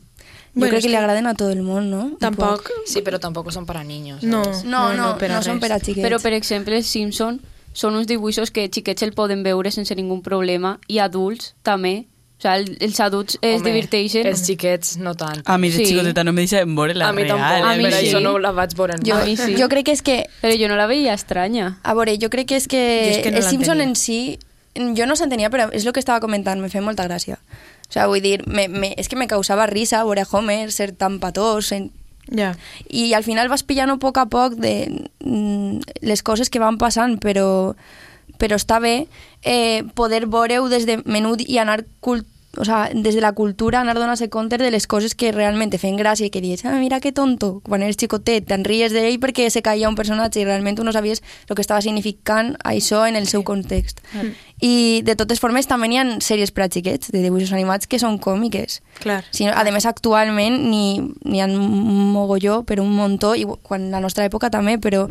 Bueno, 0.55 0.71
crec 0.71 0.79
és 0.79 0.85
que 0.85 0.89
li 0.91 0.95
que 0.97 1.03
agraden 1.03 1.27
a 1.27 1.35
tot 1.35 1.51
el 1.51 1.63
món, 1.63 1.91
no? 1.91 2.17
Tampoc... 2.21 2.63
poc. 2.63 2.71
Sí, 2.87 3.03
pero 3.03 3.19
tampoco 3.21 3.51
son 3.51 3.67
para 3.67 3.83
niños. 3.85 4.23
No, 4.23 4.45
¿sabes? 4.45 4.65
No, 4.65 4.93
no, 4.95 5.17
no, 5.19 5.29
no 5.29 5.43
són 5.43 5.59
res. 5.59 5.61
per 5.69 5.73
a 5.73 5.79
xiquets. 5.81 6.07
Però, 6.07 6.21
per 6.23 6.33
exemple, 6.33 6.83
Simpson 6.83 7.41
són 7.75 7.97
uns 7.99 8.07
dibuixos 8.07 8.51
que 8.55 8.69
xiquets 8.71 9.03
el 9.03 9.13
poden 9.13 9.43
veure 9.43 9.71
sense 9.75 9.95
ningú 9.99 10.21
problema 10.23 10.79
i 10.87 10.99
adults 11.03 11.55
també. 11.63 12.07
O 12.39 12.43
sigui, 12.45 12.55
el, 12.55 12.77
els 12.87 12.99
adults 13.01 13.39
es 13.41 13.61
Home, 13.63 13.71
diverteixen. 13.71 14.27
Els 14.27 14.43
xiquets 14.47 14.97
no 14.99 15.15
tant. 15.17 15.41
A 15.47 15.57
mi 15.59 15.71
de 15.71 15.79
Sí. 15.79 15.87
xicoteta 15.87 16.23
no 16.25 16.33
me 16.33 16.43
deixa 16.43 16.63
veure 16.65 16.95
la 16.95 17.09
a 17.09 17.13
mi 17.13 17.23
real. 17.23 17.39
tampoc, 17.39 17.67
A 17.71 17.77
mi 17.77 17.85
per 17.85 17.93
sí. 17.95 18.07
això 18.07 18.21
no 18.23 18.39
la 18.39 18.53
vaig 18.53 18.75
veure. 18.77 18.99
Jo, 19.03 19.15
A 19.17 19.25
mi 19.25 19.37
sí. 19.37 19.57
jo 19.59 19.69
crec 19.69 19.87
que 19.87 19.93
és 19.93 20.03
que 20.03 20.27
Però 20.43 20.55
jo 20.61 20.69
no 20.69 20.77
la 20.77 20.87
veia 20.87 21.15
estranya. 21.15 21.79
A 21.83 21.95
veure, 21.95 22.19
jo 22.21 22.29
crec 22.31 22.47
que 22.49 22.57
és 22.57 22.69
que, 22.69 22.83
Jo 23.11 23.11
és 23.19 23.23
que 23.25 23.31
no 23.33 23.39
el 23.39 23.43
Simpson 23.45 23.81
en 23.81 23.97
si, 23.97 24.39
jo 24.77 25.07
no 25.07 25.17
s'entenia, 25.17 25.49
però 25.51 25.71
és 25.73 25.87
el 25.87 25.93
que 25.93 26.01
estava 26.01 26.21
comentant, 26.21 26.61
me 26.61 26.69
feia 26.69 26.83
molta 26.85 27.07
gràcia. 27.09 27.39
O 27.95 27.97
sea, 27.97 28.09
vull 28.11 28.25
dir, 28.25 28.41
me, 28.51 28.67
me, 28.67 28.89
és 28.99 29.07
que 29.07 29.15
me 29.15 29.29
causava 29.31 29.69
risa 29.71 30.01
veure 30.03 30.25
Homer 30.27 30.73
ser 30.75 30.91
tan 30.99 31.21
patós, 31.23 31.71
en, 31.71 31.93
Ja. 32.27 32.57
i 32.89 33.13
al 33.15 33.23
final 33.23 33.47
vas 33.53 33.63
pillant 33.63 33.93
a 33.93 33.99
poc 34.03 34.19
a 34.19 34.25
poc 34.27 34.57
de 34.59 34.89
mm, 35.21 36.01
les 36.03 36.23
coses 36.27 36.51
que 36.51 36.59
van 36.59 36.75
passant, 36.81 37.21
però, 37.23 37.77
però 38.41 38.59
està 38.59 38.81
bé 38.83 39.07
eh, 39.45 39.85
poder 39.95 40.25
veure-ho 40.27 40.67
des 40.73 40.89
de 40.91 40.99
menut 41.05 41.45
i 41.47 41.61
anar 41.63 41.85
cult 42.01 42.27
o 42.57 42.65
sea, 42.65 42.91
des 42.93 43.15
de 43.15 43.21
la 43.21 43.33
cultura 43.33 43.81
anar 43.81 43.95
donant-se 43.95 44.29
compte 44.29 44.59
de 44.59 44.71
les 44.71 44.87
coses 44.87 45.15
que 45.15 45.33
realment 45.33 45.73
te 45.73 45.79
feien 45.79 45.99
gràcia 45.99 46.27
i 46.27 46.31
que 46.31 46.43
dius, 46.45 46.65
ah, 46.65 46.77
mira 46.79 47.01
que 47.01 47.13
tonto, 47.13 47.61
quan 47.65 47.83
eres 47.83 47.99
xicotet 48.01 48.47
te'n 48.49 48.65
ries 48.65 48.93
d'ell 48.93 49.21
perquè 49.23 49.49
se 49.51 49.63
caia 49.63 49.89
un 49.89 49.99
personatge 49.99 50.41
i 50.41 50.47
realment 50.47 50.79
tu 50.79 50.85
no 50.85 50.93
sabies 50.93 51.23
el 51.49 51.55
que 51.57 51.65
estava 51.65 51.83
significant 51.83 52.55
això 52.65 53.05
en 53.09 53.17
el 53.17 53.27
seu 53.29 53.45
context. 53.45 54.01
I 54.61 55.03
de 55.05 55.17
totes 55.19 55.41
formes 55.43 55.67
també 55.67 55.91
hi 55.93 55.99
ha 56.01 56.05
sèries 56.25 56.53
per 56.55 56.67
a 56.67 56.71
xiquets 56.71 57.11
de 57.13 57.23
dibuixos 57.23 57.53
animats 57.53 57.89
que 57.91 57.99
són 57.99 58.19
còmiques. 58.19 58.81
Clar. 59.03 59.23
Sí, 59.35 59.47
a 59.51 59.65
més, 59.71 59.87
actualment 59.87 60.61
n'hi 60.71 61.41
ha 61.43 61.49
un 61.51 62.13
mogolló, 62.15 62.63
però 62.65 62.85
un 62.87 62.95
muntó, 62.95 63.35
i 63.35 63.45
quan 63.63 63.91
la 63.91 64.01
nostra 64.01 64.25
època 64.25 64.51
també, 64.51 64.79
però 64.79 65.09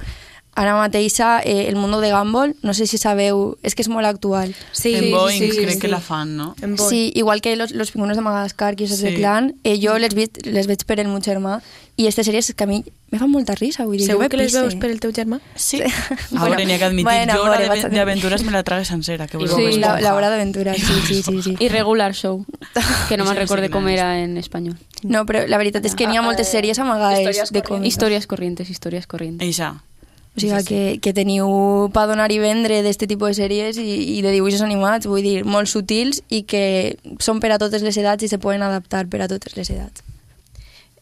ara 0.55 0.75
mateixa 0.75 1.41
eh, 1.43 1.67
el 1.67 1.75
Mundo 1.75 1.99
de 1.99 2.11
Gumball, 2.13 2.55
no 2.61 2.73
sé 2.73 2.85
si 2.85 2.97
sabeu, 2.97 3.57
és 3.63 3.73
que 3.75 3.81
és 3.81 3.89
molt 3.89 4.05
actual. 4.05 4.53
Sí, 4.71 4.93
en 4.95 5.03
sí, 5.05 5.11
Boeing 5.11 5.39
sí, 5.39 5.51
sí, 5.51 5.57
crec 5.65 5.73
sí. 5.75 5.79
que 5.79 5.87
la 5.87 5.99
fan, 5.99 6.35
no? 6.37 6.55
En 6.61 6.75
Boeing. 6.75 6.89
Sí, 6.89 7.11
igual 7.15 7.41
que 7.41 7.55
los, 7.55 7.71
los 7.71 7.91
pingüinos 7.91 8.17
de 8.17 8.21
Madagascar, 8.21 8.75
que 8.75 8.83
és 8.85 8.91
Sí. 8.91 8.97
sí. 8.97 9.03
de 9.05 9.15
clan, 9.15 9.55
eh, 9.63 9.79
jo 9.81 9.97
les, 9.97 10.13
vist, 10.13 10.45
les 10.45 10.67
veig 10.67 10.85
per 10.85 10.99
el 10.99 11.07
meu 11.07 11.21
germà, 11.21 11.61
i 11.97 12.05
aquestes 12.07 12.25
sèries 12.25 12.53
que 12.57 12.63
a 12.63 12.67
mi 12.67 12.83
me 13.11 13.19
fan 13.19 13.29
molta 13.29 13.53
risa, 13.53 13.85
vull 13.85 13.97
dir, 13.97 14.07
Segur 14.07 14.27
que 14.29 14.37
les 14.37 14.53
veus 14.53 14.73
per 14.81 14.89
el 14.89 14.99
teu 14.99 15.11
germà? 15.13 15.39
Sí. 15.55 15.81
Bueno, 16.33 16.45
A 16.45 16.49
veure, 16.49 16.65
n'hi 16.65 16.73
ha 16.73 16.77
que 16.79 16.85
admitir. 16.85 17.05
bueno, 17.05 17.33
jo 17.33 17.43
a 17.45 17.49
veure, 17.49 17.63
la 17.63 17.69
vaig 17.69 17.81
de- 17.81 17.87
a- 17.87 17.89
d'aventures 17.99 18.43
me 18.43 18.51
la 18.51 18.63
trague 18.63 18.85
sencera. 18.85 19.27
Que 19.27 19.37
I 19.37 19.41
voleu 19.41 19.55
Bob 19.57 19.65
més? 19.65 19.77
La, 19.77 19.87
Esponja. 19.87 20.01
la 20.01 20.15
hora 20.15 20.29
d'aventura, 20.29 20.73
sí, 20.73 20.81
sí, 21.07 21.21
sí. 21.23 21.41
sí. 21.43 21.55
I 21.65 21.69
Regular 21.69 22.13
Show, 22.15 22.45
que 23.09 23.17
no 23.17 23.25
me'n 23.25 23.35
recorde 23.37 23.69
com 23.69 23.87
era 23.87 24.19
en 24.19 24.37
espanyol. 24.37 24.77
No, 25.03 25.25
però 25.25 25.45
la 25.47 25.57
veritat 25.61 25.85
és 25.85 25.93
que 25.95 26.07
n'hi 26.07 26.17
ha 26.17 26.21
moltes 26.25 26.49
sèries 26.53 26.79
amagades 26.79 27.19
Històries 27.21 27.51
de 27.51 27.61
corrientes. 27.61 27.69
còmics. 27.69 27.87
Històries 27.93 28.27
corrientes, 28.27 28.69
històries 28.69 29.05
corrientes. 29.07 29.45
Eixa. 29.47 29.83
O 30.35 30.41
sigui, 30.41 30.63
que, 30.65 30.81
que 30.97 31.13
teniu 31.13 31.47
per 31.93 32.07
donar 32.09 32.31
i 32.33 32.39
vendre 32.41 32.79
d'aquest 32.81 33.05
tipus 33.05 33.35
de 33.35 33.43
sèries 33.43 33.77
i, 33.77 34.17
i 34.17 34.21
de 34.25 34.31
dibuixos 34.33 34.63
animats, 34.65 35.05
vull 35.05 35.21
dir, 35.21 35.43
molt 35.45 35.69
sutils 35.69 36.23
i 36.33 36.41
que 36.49 36.97
són 37.21 37.37
per 37.43 37.51
a 37.53 37.59
totes 37.61 37.85
les 37.85 37.97
edats 38.01 38.25
i 38.25 38.31
se 38.31 38.41
poden 38.41 38.65
adaptar 38.65 39.05
per 39.11 39.21
a 39.21 39.29
totes 39.29 39.53
les 39.59 39.69
edats. 39.69 40.01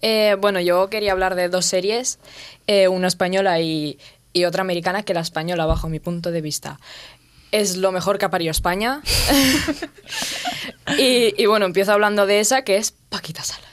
Eh, 0.02 0.36
bueno, 0.42 0.60
yo 0.60 0.90
quería 0.90 1.14
hablar 1.14 1.36
de 1.36 1.48
dos 1.48 1.66
series, 1.66 2.20
eh, 2.68 2.90
una 2.90 3.08
española 3.08 3.62
y, 3.62 4.00
y 4.34 4.46
otra 4.46 4.62
americana, 4.62 5.04
que 5.04 5.14
la 5.14 5.22
española, 5.22 5.66
bajo 5.66 5.88
mi 5.88 6.00
punto 6.00 6.32
de 6.32 6.42
vista, 6.42 6.80
es 7.52 7.78
lo 7.78 7.92
mejor 7.92 8.18
que 8.18 8.26
ha 8.26 8.30
parido 8.30 8.52
España. 8.52 9.02
y, 10.98 11.42
y 11.42 11.46
bueno, 11.46 11.66
empiezo 11.66 11.94
hablando 11.94 12.26
de 12.26 12.42
esa, 12.42 12.64
que 12.64 12.78
es 12.78 12.94
Paquita 13.10 13.44
Salas. 13.44 13.71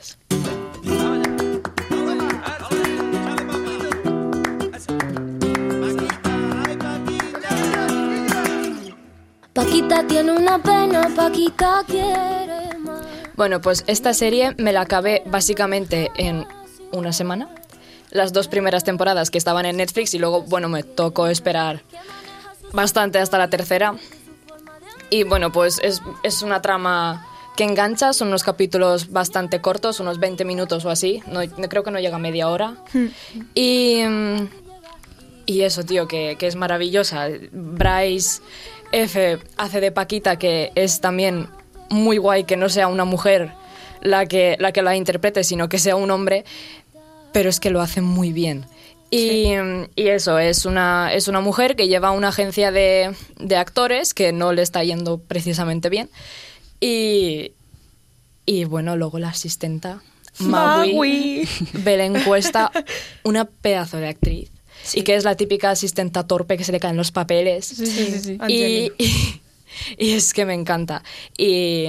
Paquita 9.68 10.02
tiene 10.06 10.32
una 10.32 10.58
pena, 10.62 11.10
Paquita 11.14 11.84
quiere 11.87 12.78
más. 12.78 13.02
Bueno, 13.37 13.60
pues 13.60 13.84
esta 13.87 14.14
serie 14.14 14.54
me 14.56 14.72
la 14.72 14.80
acabé 14.80 15.22
básicamente 15.26 16.10
en 16.16 16.46
una 16.90 17.12
semana. 17.12 17.50
Las 18.10 18.32
dos 18.32 18.48
primeras 18.48 18.84
temporadas 18.84 19.30
que 19.30 19.37
estaban 19.37 19.66
en 19.66 19.76
Netflix 19.76 20.14
y 20.14 20.18
luego, 20.18 20.40
bueno, 20.42 20.70
me 20.70 20.84
tocó 20.84 21.26
esperar 21.26 21.82
bastante 22.72 23.18
hasta 23.18 23.37
la 23.37 23.50
tercera. 23.50 23.94
Y 25.10 25.25
bueno, 25.25 25.52
pues 25.52 25.78
es, 25.82 26.00
es 26.22 26.40
una 26.40 26.62
trama 26.62 27.26
que 27.54 27.64
engancha, 27.64 28.14
son 28.14 28.28
unos 28.28 28.44
capítulos 28.44 29.10
bastante 29.12 29.60
cortos, 29.60 30.00
unos 30.00 30.18
20 30.18 30.46
minutos 30.46 30.87
o 30.87 30.90
así, 30.90 31.22
no, 31.26 31.40
no- 31.44 31.68
creo 31.68 31.82
que 31.84 31.90
no 31.90 32.00
llega 32.00 32.16
a 32.16 32.20
media 32.20 32.48
hora. 32.48 32.75
Y, 33.54 34.02
mm, 34.02 34.48
y 35.44 35.60
eso, 35.62 35.82
tío, 35.82 36.08
que, 36.08 36.37
que 36.38 36.46
es 36.46 36.56
maravillosa. 36.56 37.26
Bryce 37.52 38.40
F 38.92 39.38
hace 39.57 39.80
de 39.80 39.92
Paquita, 39.92 40.38
que 40.38 40.73
es 40.75 41.00
también 41.00 41.49
muy 41.90 42.18
guay 42.18 42.45
que 42.45 42.57
no 42.57 42.68
sea 42.68 42.88
una 42.88 43.04
mujer 43.04 43.52
la 44.00 44.26
que 44.26 44.57
la, 44.59 44.73
que 44.73 44.83
la 44.83 44.97
interprete, 44.97 45.45
sino 45.45 45.68
que 45.68 45.78
sea 45.78 45.97
un 45.97 46.11
hombre, 46.11 46.45
pero 47.33 47.49
es 47.49 47.61
que 47.61 47.71
lo 47.71 47.80
hace 47.80 48.00
muy 48.00 48.33
bien. 48.33 48.66
Y, 49.11 49.54
y 49.97 50.09
eso, 50.09 50.38
es 50.38 50.66
una, 50.66 51.14
es 51.14 51.28
una 51.28 51.40
mujer 51.40 51.76
que 51.76 51.88
lleva 51.88 52.11
una 52.11 52.28
agencia 52.28 52.71
de, 52.71 53.14
de 53.38 53.57
actores 53.57 54.12
que 54.12 54.33
no 54.33 54.52
le 54.52 54.61
está 54.61 54.85
yendo 54.85 55.18
precisamente 55.18 55.88
bien. 55.88 56.11
Y, 56.78 57.52
y 58.45 58.64
bueno, 58.64 58.97
luego 58.97 59.18
la 59.18 59.30
asistenta, 59.30 60.02
Maui, 60.38 61.49
Belén 61.73 62.23
Cuesta, 62.23 62.71
una 63.25 63.47
pedazo 63.47 63.97
de 63.97 64.09
actriz. 64.09 64.50
Y 64.95 65.02
que 65.02 65.14
es 65.14 65.25
la 65.25 65.37
típica 65.37 65.71
asistenta 65.71 66.26
torpe 66.26 66.57
que 66.57 66.64
se 66.64 66.73
le 66.73 66.80
caen 66.80 66.97
los 66.97 67.12
papeles. 67.12 67.66
Sí, 67.66 67.87
sí, 67.87 68.18
sí. 68.18 68.38
Y, 68.49 68.92
y, 68.99 69.40
y 69.97 70.11
es 70.12 70.33
que 70.33 70.45
me 70.45 70.54
encanta. 70.54 71.02
Y, 71.37 71.88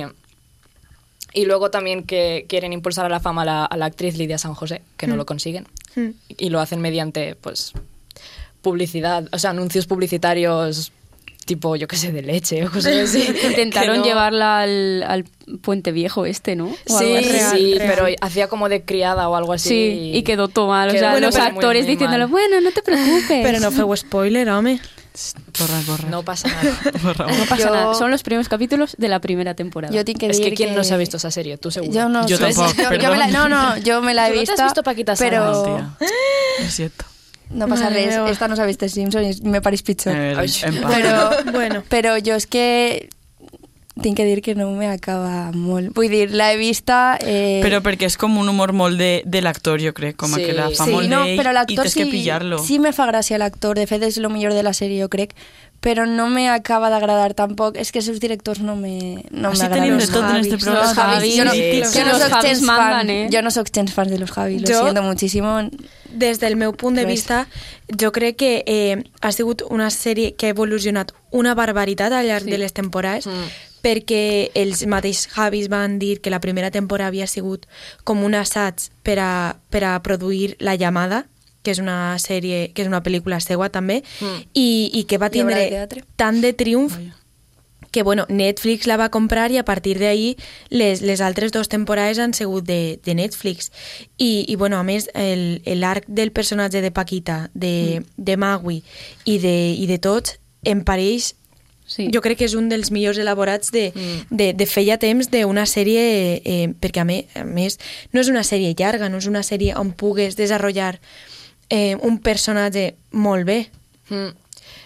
y 1.34 1.46
luego 1.46 1.70
también 1.70 2.04
que 2.04 2.46
quieren 2.48 2.74
impulsar 2.74 3.06
a 3.06 3.10
la 3.10 3.20
fama 3.20 3.44
a 3.44 3.46
la, 3.46 3.66
a 3.66 3.78
la 3.78 3.86
actriz 3.86 4.18
Lidia 4.18 4.38
San 4.38 4.54
José, 4.54 4.82
que 4.98 5.08
no 5.08 5.16
lo 5.16 5.26
consiguen. 5.26 5.68
Mm. 5.96 6.10
Y 6.38 6.50
lo 6.50 6.60
hacen 6.60 6.82
mediante, 6.82 7.36
pues, 7.36 7.74
publicidad, 8.62 9.28
o 9.32 9.40
sea, 9.40 9.52
anuncios 9.52 9.88
publicitarios 9.88 10.92
tipo, 11.50 11.76
yo 11.76 11.88
qué 11.88 11.96
sé, 11.98 12.12
de 12.12 12.22
leche 12.22 12.64
o 12.66 12.72
cosas 12.72 12.96
así. 12.96 13.28
Intentaron 13.50 13.98
no- 13.98 14.04
llevarla 14.06 14.62
al, 14.62 15.02
al 15.04 15.26
puente 15.62 15.92
viejo 15.92 16.28
este, 16.28 16.56
¿no? 16.56 16.68
O 16.88 17.00
Sí. 17.00 17.06
Real, 17.18 17.58
sí, 17.58 17.74
real. 17.76 17.92
pero 17.96 18.16
hacía 18.22 18.48
como 18.48 18.70
de 18.70 18.84
criada 18.84 19.28
o 19.30 19.36
algo 19.36 19.54
así. 19.54 19.70
Sí, 19.70 20.12
y 20.14 20.22
quedó 20.22 20.48
todo 20.48 20.68
mal. 20.68 20.90
O 20.90 20.92
sea, 20.92 21.20
los 21.20 21.36
actores 21.38 21.86
muy 21.86 21.94
diciéndole, 21.96 22.26
mal. 22.26 22.32
bueno, 22.32 22.62
no 22.62 22.72
te 22.72 22.84
preocupes. 22.84 23.42
Pero 23.44 23.60
no 23.60 23.72
fue 23.72 23.98
spoiler, 23.98 24.48
home. 24.50 24.80
Borra, 25.60 25.82
borra. 25.88 26.10
No 26.10 26.24
pasa 26.24 26.48
nada. 26.48 26.78
Borra, 27.04 27.26
No 27.26 27.44
pasa 27.46 27.64
Yo- 27.68 27.74
nada. 27.74 27.94
Son 27.96 28.12
los 28.12 28.22
primeros 28.22 28.48
capítulos 28.48 28.96
de 29.00 29.08
la 29.10 29.20
primera 29.20 29.56
temporada. 29.56 29.92
Yo 29.94 30.06
tengo 30.06 30.20
que 30.20 30.28
es 30.28 30.40
que 30.40 30.54
¿quién 30.54 30.76
no 30.76 30.84
se 30.84 30.94
ha 30.94 30.98
visto 30.98 31.18
esa 31.18 31.32
serie? 31.32 31.58
Tú 31.58 31.72
seguro. 31.72 31.92
Yo 31.92 32.08
no 32.10 32.26
Yo 32.28 32.38
tampoco, 32.40 32.72
yo, 32.78 32.94
yo 32.94 33.10
me 33.12 33.18
la, 33.18 33.28
no, 33.28 33.50
no, 33.50 33.76
yo 33.80 34.02
me 34.02 34.14
la 34.14 34.28
he 34.30 34.32
¿Tú 34.32 34.36
no 34.38 34.44
te 34.44 34.52
visto. 34.52 34.62
has 34.62 34.68
visto 34.70 34.84
Paquita 34.84 35.16
pero 35.18 35.64
Salas? 35.66 35.88
Lo 36.62 36.70
siento. 36.70 37.06
No 37.50 37.68
pasa 37.68 37.86
Madre 37.90 38.06
res. 38.06 38.16
meva. 38.16 38.30
Esta 38.32 38.48
no 38.48 38.56
s'ha 38.56 38.66
vist 38.70 38.84
els 38.84 38.94
Simpsons 38.94 39.40
i 39.40 39.48
me 39.50 39.62
pareix 39.62 39.82
pitjor. 39.84 40.14
Eh. 40.16 40.36
Però, 40.36 41.30
Bueno. 41.56 41.84
però 41.90 42.18
jo 42.24 42.36
és 42.38 42.46
que 42.48 43.10
tinc 44.02 44.16
que 44.16 44.24
dir 44.24 44.42
que 44.42 44.54
no 44.56 44.70
m'acaba 44.72 45.52
molt. 45.52 45.92
Vull 45.98 46.08
dir, 46.10 46.30
l'he 46.32 46.54
vista... 46.56 47.18
Eh, 47.20 47.60
Però 47.66 47.82
perquè 47.84 48.08
és 48.08 48.16
com 48.16 48.38
un 48.40 48.48
humor 48.48 48.72
molt 48.72 48.96
de, 48.98 49.22
de 49.26 49.42
l'actor, 49.44 49.82
jo 49.84 49.92
crec, 49.94 50.16
com 50.16 50.32
Sí. 50.38 50.46
que 50.46 50.54
la 50.56 50.70
fa 50.72 50.86
sí, 50.88 50.94
molt 50.94 51.10
no, 51.12 51.24
d'ell 51.26 51.36
però 51.42 51.52
i 51.52 51.58
l'actor 51.58 51.84
tens 51.84 51.98
sí, 51.98 52.06
que 52.06 52.12
pillar-lo. 52.14 52.62
sí 52.64 52.80
me 52.80 52.94
fa 52.96 53.10
gràcia 53.12 53.38
l'actor, 53.42 53.76
de 53.76 53.88
fet 53.92 54.06
és 54.08 54.18
el 54.22 54.30
millor 54.32 54.54
de 54.56 54.64
la 54.64 54.72
sèrie, 54.72 55.02
jo 55.04 55.10
crec, 55.12 55.36
però 55.82 56.06
no 56.06 56.28
me 56.30 56.50
acaba 56.50 56.90
d'agradar 56.90 57.34
tampoc, 57.34 57.78
és 57.78 57.92
que 57.92 58.00
els 58.00 58.06
seus 58.06 58.20
directors 58.20 58.60
no 58.60 58.76
me 58.76 59.24
no 59.32 59.50
Així 59.50 59.62
m'agraden. 59.62 59.84
tenim 59.84 59.98
de 59.98 60.06
Los 60.06 60.10
tot 60.12 60.26
en 60.30 60.36
este 60.42 60.52
los 60.56 60.64
programa. 60.64 60.94
Javis, 60.94 61.38
jo 61.38 61.46
no, 61.46 61.52
Sí, 61.52 61.82
jo 61.84 61.90
sí. 61.92 62.00
no 62.00 62.12
Los 62.12 62.22
soc 62.22 62.42
gens 62.42 62.62
mandan, 62.62 62.92
fan, 63.00 63.10
eh? 63.10 63.30
jo 63.32 63.42
no 63.42 63.52
soc 63.52 63.68
gens 63.74 63.94
fan 63.94 64.08
de 64.10 64.20
los 64.20 64.32
Javis, 64.32 64.62
lo 64.62 64.68
siento 64.68 65.02
muchísimo. 65.04 65.70
Des 66.12 66.40
del 66.40 66.56
meu 66.56 66.74
punt 66.74 66.96
de 66.98 67.06
vista, 67.06 67.48
jo 68.02 68.12
crec 68.12 68.36
que 68.36 68.64
eh, 68.66 69.04
ha 69.22 69.32
sigut 69.32 69.62
una 69.70 69.90
sèrie 69.90 70.36
que 70.36 70.48
ha 70.48 70.50
evolucionat 70.50 71.12
una 71.32 71.54
barbaritat 71.56 72.12
al 72.12 72.26
llarg 72.28 72.44
Sí. 72.46 72.52
de 72.52 72.58
les 72.58 72.74
temporades, 72.74 73.26
Mm. 73.28 73.48
perquè 73.82 74.52
els 74.56 74.86
mateixos 74.88 75.28
Javis 75.32 75.70
van 75.70 76.00
dir 76.00 76.20
que 76.20 76.30
la 76.30 76.42
primera 76.42 76.72
temporada 76.72 77.08
havia 77.08 77.28
sigut 77.28 77.66
com 78.04 78.24
un 78.24 78.36
assaig 78.36 78.90
per 79.04 79.20
a, 79.20 79.56
per 79.70 79.84
a 79.86 80.02
produir 80.04 80.58
La 80.60 80.76
llamada, 80.76 81.28
que 81.64 81.72
és 81.72 81.80
una 81.80 82.18
sèrie, 82.20 82.72
que 82.74 82.82
és 82.84 82.88
una 82.88 83.02
pel·lícula 83.04 83.40
seua 83.44 83.70
també, 83.70 84.04
Mm. 84.22 84.44
i, 84.54 84.90
i 84.94 85.04
que 85.06 85.18
va 85.18 85.30
tindre 85.30 85.88
tant 86.16 86.42
de 86.42 86.54
triomf 86.54 86.98
que 87.92 88.04
bueno, 88.04 88.28
Netflix 88.30 88.86
la 88.86 88.98
va 88.98 89.10
comprar 89.10 89.50
i 89.52 89.58
a 89.58 89.64
partir 89.66 89.98
d'ahí 89.98 90.36
les, 90.70 91.02
les 91.02 91.22
altres 91.26 91.52
dues 91.52 91.70
temporades 91.70 92.20
han 92.20 92.36
sigut 92.38 92.64
de, 92.68 93.00
de 93.04 93.16
Netflix. 93.16 93.72
I, 94.20 94.46
I 94.48 94.56
bueno, 94.58 94.78
a 94.78 94.84
més, 94.84 95.10
el- 95.16 95.64
l'arc 95.66 96.06
del 96.08 96.30
personatge 96.32 96.82
de 96.86 96.92
Paquita, 96.92 97.50
de, 97.56 98.04
de 98.16 98.38
Magui 98.38 98.84
i 99.26 99.40
de, 99.42 99.74
i 99.74 99.88
de 99.88 99.98
tots 99.98 100.38
em 100.64 100.84
pareix 100.86 101.34
Sí. 101.90 102.12
jo 102.14 102.22
crec 102.22 102.38
que 102.38 102.46
és 102.46 102.54
un 102.54 102.68
dels 102.70 102.92
millors 102.94 103.18
elaborats 103.18 103.72
de, 103.74 103.88
Mm. 103.96 104.38
de, 104.38 104.54
de 104.54 104.66
feia 104.70 105.00
temps 105.02 105.32
d'una 105.32 105.66
sèrie, 105.66 106.40
eh, 106.46 106.68
perquè 106.80 107.02
a, 107.02 107.06
me, 107.10 107.26
a 107.34 107.42
més 107.44 107.80
no 108.14 108.22
és 108.22 108.30
una 108.30 108.44
sèrie 108.46 108.76
llarga, 108.78 109.10
no 109.10 109.18
és 109.18 109.26
una 109.26 109.42
sèrie 109.42 109.74
on 109.76 109.90
pugues 109.98 110.36
desenvolupar 110.38 111.00
eh, 111.70 111.96
un 112.02 112.20
personatge 112.20 112.96
molt 113.12 113.46
bé. 113.46 113.70
Mm. 114.10 114.36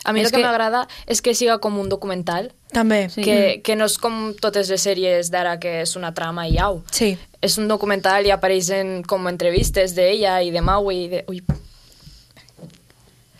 A 0.05 0.11
mi 0.11 0.19
És 0.19 0.27
el 0.27 0.31
que, 0.31 0.37
que- 0.37 0.43
m'agrada 0.43 0.87
és 1.07 1.21
que 1.21 1.33
siga 1.33 1.59
com 1.63 1.77
un 1.79 1.87
documental, 1.89 2.51
També. 2.73 3.09
Sí. 3.09 3.21
que, 3.23 3.61
que 3.63 3.75
no 3.75 3.85
és 3.85 3.97
com 3.97 4.33
totes 4.41 4.67
les 4.69 4.81
sèries 4.83 5.29
d'ara 5.31 5.59
que 5.59 5.81
és 5.83 5.95
una 5.95 6.13
trama 6.13 6.47
i 6.47 6.57
au. 6.59 6.81
Sí. 6.91 7.17
És 7.41 7.57
un 7.57 7.67
documental 7.67 8.25
i 8.25 8.31
apareixen 8.31 9.03
com 9.07 9.27
entrevistes 9.27 9.95
d'ella 9.95 10.41
i 10.43 10.51
de 10.51 10.61
Maui 10.61 11.05
i 11.05 11.07
de... 11.09 11.23
Ui, 11.29 11.41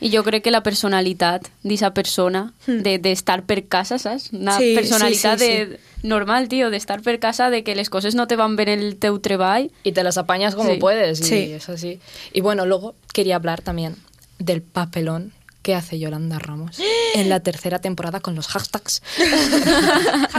I 0.03 0.09
jo 0.11 0.21
crec 0.25 0.43
que 0.43 0.51
la 0.51 0.63
personalitat 0.63 1.45
d'aquesta 1.63 1.93
persona, 1.95 2.51
de 2.67 2.97
d'estar 2.99 3.43
per 3.47 3.61
casa, 3.71 3.97
saps? 3.97 4.31
Una 4.33 4.57
Hmm. 4.57 4.59
Sí, 4.59 4.73
personalitat 4.75 5.39
sí, 5.39 5.45
sí, 5.45 5.51
de, 5.51 5.79
normal, 6.03 6.49
tio, 6.49 6.69
d'estar 6.69 7.01
per 7.01 7.19
casa, 7.19 7.49
de 7.49 7.63
que 7.63 7.75
les 7.75 7.89
coses 7.89 8.13
no 8.13 8.27
te 8.27 8.35
van 8.35 8.57
bé 8.57 8.63
en 8.63 8.69
el 8.79 8.97
teu 8.97 9.19
treball. 9.19 9.71
y 9.83 9.93
te 9.93 10.03
las 10.03 10.17
apañas 10.17 10.55
como 10.55 10.73
Sí. 10.73 10.79
puedes. 10.79 11.21
Y 11.21 11.23
Sí. 11.23 11.51
es 11.53 11.69
así. 11.69 11.99
Y 12.33 12.41
bueno, 12.41 12.65
luego 12.65 12.95
quería 13.13 13.37
hablar 13.37 13.61
también 13.61 13.95
del 14.39 14.61
papelón 14.61 15.31
que 15.61 15.75
hace 15.75 15.97
Yolanda 15.97 16.39
Ramos 16.39 16.77
en 17.15 17.29
la 17.29 17.39
tercera 17.39 17.79
temporada 17.79 18.19
con 18.19 18.35
los 18.35 18.47
hashtags. 18.47 19.01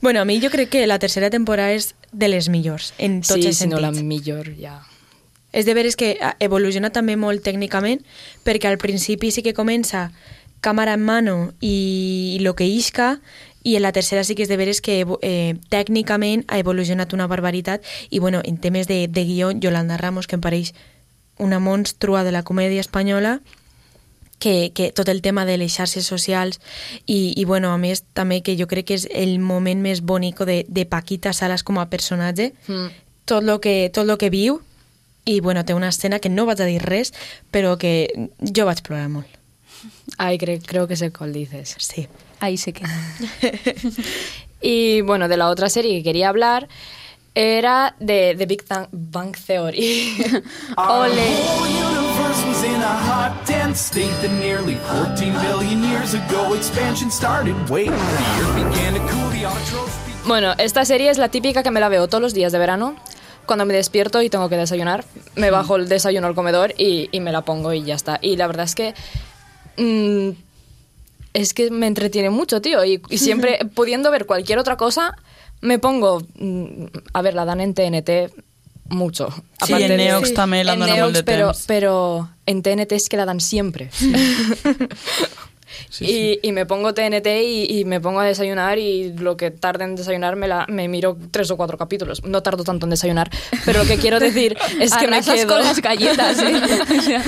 Bueno, 0.00 0.20
a 0.20 0.24
mi 0.24 0.40
jo 0.42 0.50
crec 0.50 0.68
que 0.68 0.86
la 0.88 0.98
tercera 0.98 1.30
temporada 1.30 1.70
és 1.72 1.94
de 2.10 2.26
les 2.28 2.48
millors, 2.48 2.92
en 2.98 3.20
tots 3.22 3.38
sí, 3.40 3.46
els 3.46 3.56
si 3.58 3.68
no 3.68 3.76
sentits. 3.78 3.82
la 3.82 3.92
millor 4.02 4.56
ya. 4.56 4.82
És 5.52 5.66
de 5.66 5.74
veres 5.74 5.96
que 5.96 6.16
ah, 6.20 6.34
evoluciona 6.40 6.90
també 6.90 7.16
molt 7.16 7.44
tècnicament, 7.44 8.02
perquè 8.44 8.68
al 8.68 8.78
principi 8.78 9.30
sí 9.30 9.42
que 9.42 9.54
comença 9.54 10.10
càmera 10.62 10.94
en 10.94 11.02
mano 11.04 11.52
i 11.60 12.38
lo 12.40 12.54
que 12.54 12.64
isca, 12.64 13.20
i 13.62 13.76
en 13.76 13.82
la 13.82 13.92
tercera 13.92 14.24
sí 14.24 14.34
que 14.34 14.42
és 14.42 14.50
de 14.50 14.56
veres 14.56 14.80
que 14.80 15.04
eh, 15.22 15.54
tècnicament 15.70 16.44
ha 16.48 16.58
evolucionat 16.58 17.12
una 17.12 17.26
barbaritat, 17.26 17.82
i 18.10 18.18
bueno, 18.18 18.40
en 18.44 18.58
temes 18.58 18.88
de, 18.88 19.06
de 19.08 19.24
guió, 19.24 19.52
Yolanda 19.52 19.96
Ramos, 19.98 20.26
que 20.26 20.38
em 20.38 20.42
pareix 20.42 20.72
una 21.38 21.58
monstrua 21.58 22.24
de 22.24 22.32
la 22.32 22.42
comèdia 22.42 22.80
espanyola, 22.80 23.40
que, 24.42 24.72
que 24.74 24.90
tot 24.90 25.08
el 25.08 25.22
tema 25.22 25.44
de 25.46 25.54
les 25.56 25.70
xarxes 25.70 26.06
socials 26.06 26.58
i, 27.06 27.32
i 27.38 27.44
bueno, 27.44 27.70
a 27.70 27.78
més 27.78 28.02
també 28.12 28.40
que 28.42 28.56
jo 28.58 28.66
crec 28.66 28.88
que 28.88 28.96
és 28.98 29.06
el 29.14 29.38
moment 29.38 29.78
més 29.78 30.00
bonico 30.02 30.42
de, 30.48 30.64
de 30.66 30.82
Paquita 30.84 31.30
Salas 31.32 31.62
com 31.62 31.78
a 31.78 31.86
personatge 31.86 32.52
Mm. 32.66 32.88
tot 33.24 33.44
lo 33.44 33.60
que, 33.60 33.88
tot 33.94 34.04
lo 34.04 34.18
que 34.18 34.30
viu 34.30 34.58
i 35.24 35.40
bueno, 35.40 35.64
té 35.64 35.74
una 35.74 35.88
escena 35.88 36.18
que 36.18 36.28
no 36.28 36.46
vaig 36.46 36.60
a 36.60 36.64
dir 36.66 36.82
res 36.82 37.12
però 37.52 37.76
que 37.78 38.08
jo 38.40 38.64
vaig 38.66 38.82
plorar 38.82 39.08
molt 39.08 39.26
Ay, 40.18 40.38
cre- 40.38 40.62
creo 40.64 40.86
que 40.86 40.94
sé 40.96 41.10
cuál 41.12 41.32
dices. 41.32 41.74
sí. 41.78 42.06
Ahí 42.40 42.56
se 42.56 42.72
queda. 42.72 42.90
Y 44.60 45.00
bueno, 45.00 45.28
de 45.28 45.36
la 45.36 45.48
otra 45.48 45.68
serie 45.68 45.96
que 45.98 46.02
quería 46.04 46.28
hablar 46.28 46.68
era 47.34 47.96
de 47.98 48.34
The 48.36 48.46
Big 48.46 48.64
Bang- 48.68 48.88
Bang 48.92 49.34
Theory. 49.46 50.14
Ole. 50.76 51.10
universe 51.10 52.46
was 52.46 52.64
in 52.64 52.80
a 52.82 52.96
hot, 53.06 53.46
dense 53.46 53.80
state 53.80 54.12
that 54.22 54.30
nearly 54.40 54.76
14 54.76 55.32
billion 55.40 55.82
years 55.82 56.14
ago 56.14 56.54
expansion 56.54 57.10
started. 57.10 57.54
Wait, 57.68 57.86
the 57.86 57.94
earth 57.94 58.54
began 58.54 58.94
to 58.94 59.00
cool, 59.10 59.30
the 59.30 59.44
autotrophs 59.46 59.96
be- 60.06 60.12
Bueno, 60.28 60.54
esta 60.58 60.84
serie 60.84 61.10
es 61.10 61.18
la 61.18 61.28
típica 61.28 61.62
que 61.64 61.70
me 61.70 61.80
la 61.80 61.88
veo 61.88 62.06
todos 62.06 62.22
los 62.22 62.34
días 62.34 62.52
de 62.52 62.58
verano. 62.58 62.94
Cuando 63.52 63.66
me 63.66 63.74
despierto 63.74 64.22
y 64.22 64.30
tengo 64.30 64.48
que 64.48 64.56
desayunar, 64.56 65.04
me 65.36 65.50
bajo 65.50 65.76
el 65.76 65.86
desayuno 65.86 66.26
al 66.26 66.34
comedor 66.34 66.72
y, 66.78 67.10
y 67.12 67.20
me 67.20 67.32
la 67.32 67.42
pongo 67.42 67.74
y 67.74 67.82
ya 67.84 67.94
está. 67.94 68.18
Y 68.22 68.36
la 68.36 68.46
verdad 68.46 68.64
es 68.64 68.74
que. 68.74 68.94
mm, 69.76 70.30
es 71.34 71.52
que 71.52 71.70
me 71.70 71.86
entretiene 71.86 72.30
mucho, 72.30 72.62
tío. 72.62 72.82
Y, 72.82 73.02
y 73.10 73.18
siempre, 73.26 73.58
pudiendo 73.74 74.10
ver 74.10 74.24
cualquier 74.24 74.58
otra 74.58 74.78
cosa, 74.78 75.14
me 75.60 75.78
pongo. 75.78 76.22
mm, 76.38 76.86
a 77.12 77.20
ver, 77.20 77.34
la 77.34 77.44
dan 77.44 77.60
en 77.60 77.74
TNT 77.74 78.32
mucho. 78.88 79.28
Sí, 79.66 79.74
Aparte 79.74 79.84
en 79.84 79.90
de- 79.90 79.96
Neox 79.98 80.32
també 80.32 80.64
la 80.64 80.72
en 80.72 80.80
donen 80.80 80.94
molt 80.96 81.12
Neox, 81.12 81.14
de 81.18 81.22
pero, 81.24 81.52
pero 81.66 82.28
en 82.46 82.62
TNT 82.62 82.92
es 82.92 83.08
que 83.10 83.18
la 83.18 83.26
dan 83.26 83.40
siempre. 83.40 83.90
y, 86.00 86.38
y 86.42 86.52
me 86.52 86.66
pongo 86.66 86.94
TNT 86.94 87.26
y, 87.26 87.80
y 87.80 87.84
me 87.84 88.00
pongo 88.00 88.20
a 88.20 88.24
desayunar 88.24 88.78
y 88.78 89.12
lo 89.12 89.36
que 89.36 89.50
tarde 89.50 89.84
en 89.84 89.96
desayunar 89.96 90.36
me, 90.36 90.48
la, 90.48 90.66
me 90.68 90.88
miro 90.88 91.16
tres 91.30 91.50
o 91.50 91.56
cuatro 91.56 91.78
capítulos. 91.78 92.22
No 92.24 92.42
tardo 92.42 92.64
tanto 92.64 92.86
en 92.86 92.90
desayunar, 92.90 93.30
pero 93.64 93.82
lo 93.82 93.88
que 93.88 93.98
quiero 93.98 94.18
decir 94.20 94.56
es 94.80 94.94
que 94.94 95.08
me 95.08 95.20
quedo... 95.22 95.46
con 95.46 95.60
las 95.60 95.80
galletas, 95.80 96.38
¿eh? 96.38 96.52
O 96.92 97.02
sea, 97.02 97.22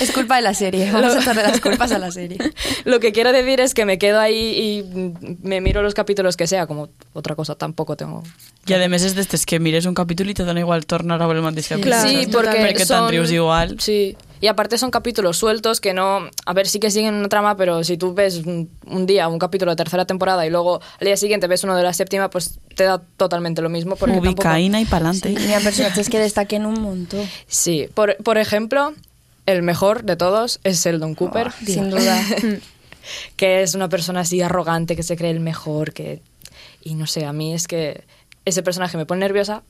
Es 0.00 0.10
culpa 0.12 0.36
de 0.36 0.42
la 0.42 0.54
serie. 0.54 0.90
Vamos 0.90 1.14
a 1.16 1.20
echarle 1.20 1.42
las 1.42 1.60
culpas 1.60 1.92
a 1.92 1.98
la 1.98 2.10
serie. 2.10 2.38
Lo 2.84 3.00
que 3.00 3.12
quiero 3.12 3.32
decir 3.32 3.60
es 3.60 3.74
que 3.74 3.84
me 3.84 3.98
quedo 3.98 4.18
ahí 4.18 4.82
y 4.82 5.36
me 5.42 5.60
miro 5.60 5.82
los 5.82 5.94
capítulos 5.94 6.36
que 6.36 6.46
sea, 6.46 6.66
como 6.66 6.88
otra 7.12 7.34
cosa 7.34 7.54
tampoco 7.54 7.96
tengo. 7.96 8.22
I 8.62 8.76
a 8.78 8.86
més 8.86 9.02
és 9.02 9.16
d'estes 9.16 9.42
que 9.42 9.58
mires 9.58 9.88
un 9.90 9.94
capítol 9.98 10.28
i 10.30 10.34
te 10.38 10.44
dona 10.46 10.62
igual 10.62 10.84
tornar 10.86 11.16
a 11.18 11.26
veure 11.26 11.40
el 11.40 11.46
mateix 11.46 11.66
capítol. 11.72 11.96
Sí, 12.06 12.28
porque 12.30 12.60
Perquè 12.62 12.86
rius 13.10 13.32
igual. 13.34 13.74
Sí. 13.82 14.14
Y 14.42 14.48
aparte 14.48 14.76
son 14.76 14.90
capítulos 14.90 15.38
sueltos 15.38 15.80
que 15.80 15.94
no... 15.94 16.28
A 16.46 16.52
ver, 16.52 16.66
sí 16.66 16.80
que 16.80 16.90
siguen 16.90 17.14
una 17.14 17.28
trama, 17.28 17.56
pero 17.56 17.84
si 17.84 17.96
tú 17.96 18.12
ves 18.12 18.38
un, 18.44 18.68
un 18.86 19.06
día 19.06 19.28
un 19.28 19.38
capítulo 19.38 19.70
de 19.70 19.76
tercera 19.76 20.04
temporada 20.04 20.44
y 20.44 20.50
luego 20.50 20.80
al 20.98 21.06
día 21.06 21.16
siguiente 21.16 21.46
ves 21.46 21.62
uno 21.62 21.76
de 21.76 21.84
la 21.84 21.92
séptima, 21.92 22.28
pues 22.28 22.58
te 22.74 22.82
da 22.82 22.98
totalmente 23.16 23.62
lo 23.62 23.68
mismo. 23.68 23.94
Porque 23.94 24.16
tampoco- 24.16 24.42
Ubicaína 24.42 24.80
i 24.80 24.84
pa'lante. 24.84 25.28
Sí, 25.28 25.46
ni 25.46 25.54
a 25.54 25.60
personajes 25.60 26.08
que 26.10 26.18
destaquen 26.18 26.66
un 26.66 26.82
montón. 26.82 27.24
Sí, 27.46 27.88
por, 27.94 28.16
por 28.16 28.36
ejemplo, 28.36 28.92
el 29.46 29.62
mejor 29.62 30.02
de 30.02 30.16
todos 30.16 30.58
es 30.64 30.84
Sheldon 30.84 31.14
Cooper. 31.14 31.52
Sin 31.64 31.90
duda. 31.90 32.20
que 33.36 33.62
es 33.62 33.76
una 33.76 33.88
persona 33.88 34.20
así 34.20 34.42
arrogante, 34.42 34.96
que 34.96 35.04
se 35.04 35.16
cree 35.16 35.30
el 35.30 35.40
mejor, 35.40 35.92
que... 35.92 36.20
Y 36.82 36.96
no 36.96 37.06
sé, 37.06 37.26
a 37.26 37.32
mí 37.32 37.54
es 37.54 37.68
que 37.68 38.02
ese 38.44 38.64
personaje 38.64 38.96
me 38.96 39.06
pone 39.06 39.20
nerviosa, 39.20 39.62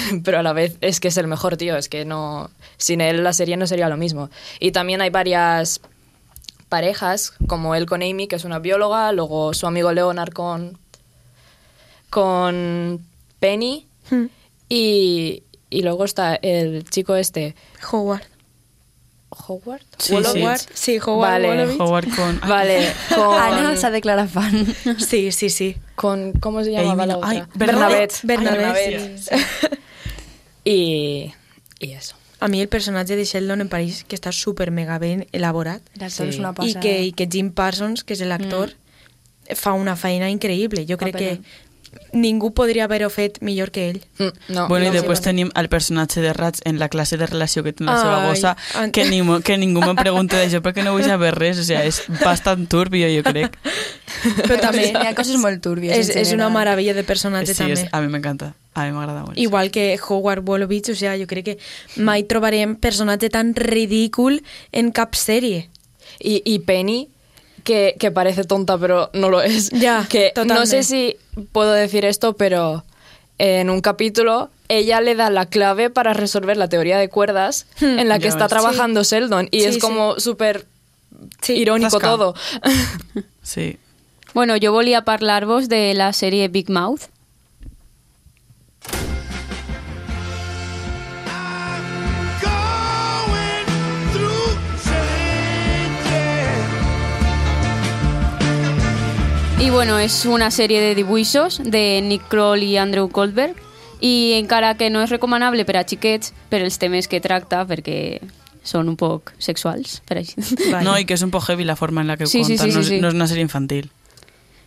pero 0.24 0.38
a 0.38 0.42
la 0.42 0.52
vez 0.52 0.76
es 0.80 1.00
que 1.00 1.08
es 1.08 1.16
el 1.16 1.26
mejor, 1.26 1.56
tío. 1.56 1.76
Es 1.76 1.88
que 1.88 2.04
no... 2.04 2.50
Sin 2.76 3.00
él 3.00 3.22
la 3.22 3.32
serie 3.32 3.56
no 3.56 3.66
sería 3.66 3.88
lo 3.88 3.96
mismo. 3.96 4.30
Y 4.60 4.72
también 4.72 5.00
hay 5.00 5.10
varias 5.10 5.80
parejas, 6.68 7.32
como 7.46 7.74
él 7.74 7.86
con 7.86 8.02
Amy, 8.02 8.28
que 8.28 8.36
es 8.36 8.44
una 8.44 8.58
bióloga, 8.58 9.12
luego 9.12 9.52
su 9.54 9.66
amigo 9.66 9.92
Leonard 9.92 10.32
con... 10.32 10.78
con 12.10 13.04
Penny, 13.40 13.86
Hmm. 14.10 14.26
y, 14.68 15.42
y 15.70 15.82
luego 15.82 16.04
está 16.04 16.34
el 16.34 16.84
chico 16.88 17.14
este... 17.16 17.54
Howard. 17.90 18.22
¿Howard? 19.30 19.80
Sí, 19.96 20.14
Howard, 20.14 20.58
sí. 20.58 20.66
sí, 20.74 20.98
Howard 20.98 21.42
Vale. 21.42 21.76
Howard 21.78 22.08
con... 22.14 22.40
Vale, 22.48 22.92
con... 23.14 23.38
Ana 23.38 23.76
se 23.76 23.90
declara 23.90 24.26
fan. 24.26 24.66
Sí, 24.98 25.32
sí, 25.32 25.48
sí. 25.50 25.76
con 25.94 26.32
¿Cómo 26.32 26.62
se 26.64 26.72
llamaba 26.72 27.04
Amy, 27.04 27.06
la 27.06 27.16
otra? 27.16 27.28
Ay, 27.30 27.42
Bernadette. 27.54 28.20
Bernadette, 28.24 29.18
sí, 29.18 29.36
y, 30.64 31.32
y 31.80 31.92
eso. 31.92 32.16
A 32.40 32.48
mi 32.48 32.60
el 32.60 32.68
personatge 32.68 33.14
de 33.16 33.24
Sheldon 33.24 33.60
em 33.62 33.68
pareix 33.70 34.02
que 34.04 34.16
està 34.18 34.32
super 34.34 34.70
mega 34.74 34.98
ben 34.98 35.26
elaborat 35.32 35.82
Sí. 36.10 36.24
és 36.26 36.38
una 36.38 36.50
i 36.50 36.54
passada. 36.54 36.80
que, 36.80 36.94
i 37.06 37.12
que 37.12 37.28
Jim 37.30 37.52
Parsons, 37.52 38.02
que 38.02 38.14
és 38.14 38.20
l'actor, 38.26 38.74
fa 39.54 39.72
una 39.74 39.94
feina 39.96 40.30
increïble. 40.30 40.84
Jo 40.88 40.96
crec 40.98 41.16
que 41.16 41.30
ningú 42.12 42.52
podria 42.52 42.84
haver-ho 42.84 43.08
fet 43.10 43.38
millor 43.40 43.70
que 43.70 43.88
ell. 43.90 44.00
Mm, 44.18 44.52
No, 44.52 44.68
Bueno, 44.68 44.86
no, 44.86 44.92
i 44.92 44.96
després 44.98 45.18
sí, 45.18 45.24
tenim 45.24 45.50
el 45.54 45.68
personatge 45.68 46.20
de 46.20 46.32
Rats 46.32 46.60
en 46.64 46.78
la 46.78 46.88
classe 46.88 47.16
de 47.16 47.26
relació 47.26 47.62
que 47.64 47.72
té 47.72 47.84
la 47.84 47.96
seva 48.34 48.56
an- 48.74 48.90
que, 48.92 49.04
ni, 49.08 49.20
que 49.42 49.56
ningú 49.58 49.80
me 49.80 49.94
pregunta 49.94 50.36
d'això 50.36 50.60
perquè 50.60 50.84
no 50.84 50.92
vull 50.92 51.04
saber 51.04 51.34
res, 51.34 51.58
o 51.58 51.64
sea, 51.64 51.84
és 51.84 52.02
bastant 52.24 52.66
turbio, 52.68 53.08
jo 53.08 53.22
crec. 53.24 53.56
Però 54.46 54.58
també 54.60 54.90
Hi 54.92 55.06
ha 55.08 55.14
coses 55.14 55.36
molt 55.40 55.62
túrbies. 55.64 55.96
és, 55.96 56.10
és 56.16 56.32
una 56.32 56.48
meravella 56.52 56.94
de 56.94 57.02
personatge 57.04 57.54
Sí, 57.54 57.58
també. 57.62 57.72
és, 57.80 57.86
a 57.92 58.00
mi 58.00 58.08
m'encanta, 58.12 58.54
a 58.74 58.84
mi 58.84 58.92
m'agrada 58.92 59.24
molt. 59.24 59.38
Igual 59.38 59.70
que 59.70 59.98
Howard 60.08 60.46
Wolowitz, 60.48 60.90
o 60.90 60.94
sea, 60.94 61.16
jo 61.18 61.26
crec 61.26 61.44
que 61.44 61.58
mai 61.96 62.22
trobarem 62.24 62.76
personatge 62.76 63.30
tan 63.30 63.54
ridícul 63.54 64.42
en 64.72 64.92
cap 64.92 65.14
sèrie. 65.14 65.68
Y, 66.20 66.42
y 66.44 66.58
Penny, 66.60 67.08
que, 67.64 67.96
que 67.98 68.10
parece 68.10 68.44
tonta, 68.44 68.76
pero 68.78 69.10
no 69.12 69.30
lo 69.30 69.42
es. 69.42 69.70
Ya, 69.70 70.06
que 70.08 70.32
no 70.36 70.42
totalmente. 70.42 70.66
sé 70.66 70.82
si 70.82 71.16
puedo 71.52 71.72
decir 71.72 72.04
esto, 72.04 72.34
pero 72.34 72.84
en 73.38 73.70
un 73.70 73.80
capítulo 73.80 74.50
ella 74.68 75.00
le 75.00 75.14
da 75.14 75.28
la 75.30 75.46
clave 75.46 75.90
para 75.90 76.14
resolver 76.14 76.56
la 76.56 76.68
teoría 76.68 76.96
de 76.98 77.08
cuerdas 77.08 77.66
en 77.80 78.08
la 78.08 78.18
que 78.18 78.24
Ya 78.24 78.30
está 78.30 78.44
ves. 78.44 78.48
trabajando 78.50 79.02
Sheldon. 79.02 79.48
Y 79.50 79.60
Sí, 79.60 79.66
es 79.66 79.74
sí. 79.74 79.80
como 79.80 80.18
súper 80.18 80.66
Sí, 81.42 81.54
irónico 81.54 81.90
zasca. 81.90 82.06
todo. 82.08 82.34
Sí. 83.42 83.76
Bueno, 84.34 84.54
jo 84.60 84.72
volia 84.72 85.02
parlar-vos 85.04 85.68
de 85.68 85.92
la 85.94 86.12
sèrie 86.12 86.48
Big 86.48 86.70
Mouth. 86.70 87.02
I 99.62 99.70
bueno, 99.70 99.98
és 100.02 100.24
una 100.26 100.50
sèrie 100.50 100.80
de 100.82 100.94
dibuixos 100.98 101.60
de 101.62 102.00
Nick 102.02 102.26
Kroll 102.32 102.64
i 102.66 102.76
Andrew 102.82 103.06
Goldberg 103.14 103.54
i 104.02 104.34
encara 104.34 104.72
que 104.74 104.88
no 104.90 105.04
és 105.04 105.12
recomanable 105.14 105.62
per 105.64 105.76
a 105.78 105.84
xiquets 105.86 106.32
per 106.50 106.64
els 106.66 106.80
temes 106.82 107.06
que 107.06 107.20
tracta 107.22 107.60
perquè 107.70 108.18
són 108.66 108.90
un 108.90 108.96
poc 108.98 109.30
sexuals, 109.42 110.00
per 110.06 110.18
així. 110.18 110.34
Vale. 110.72 110.82
No, 110.82 110.96
i 110.98 111.06
que 111.06 111.14
és 111.14 111.22
un 111.22 111.30
poc 111.30 111.46
heavy 111.46 111.66
la 111.66 111.76
forma 111.78 112.02
en 112.02 112.10
la 112.10 112.16
que 112.18 112.26
ho 112.26 112.30
Sí, 112.30 112.42
sí, 112.42 112.56
conta, 112.58 112.66
sí, 112.66 112.74
no, 112.74 112.82
sí, 112.82 112.82
és, 112.82 112.90
sí. 112.96 113.00
no 113.02 113.10
és 113.12 113.14
una 113.14 113.28
sèrie 113.30 113.46
infantil. 113.46 113.90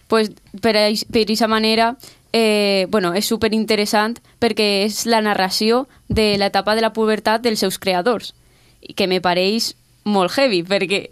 pues, 0.08 0.32
per 0.62 0.78
aquesta 0.78 1.48
manera 1.48 1.98
eh, 2.32 2.88
bueno, 2.90 3.14
és 3.14 3.26
super 3.26 3.52
interessant 3.54 4.20
perquè 4.40 4.86
és 4.86 5.06
la 5.10 5.20
narració 5.22 5.88
de 6.08 6.38
l'etapa 6.38 6.76
de 6.76 6.84
la 6.86 6.94
pubertat 6.94 7.42
dels 7.42 7.60
seus 7.60 7.80
creadors 7.80 8.34
que 8.96 9.08
me 9.08 9.20
pareix 9.20 9.74
molt 10.06 10.32
heavy 10.38 10.62
perquè, 10.64 11.10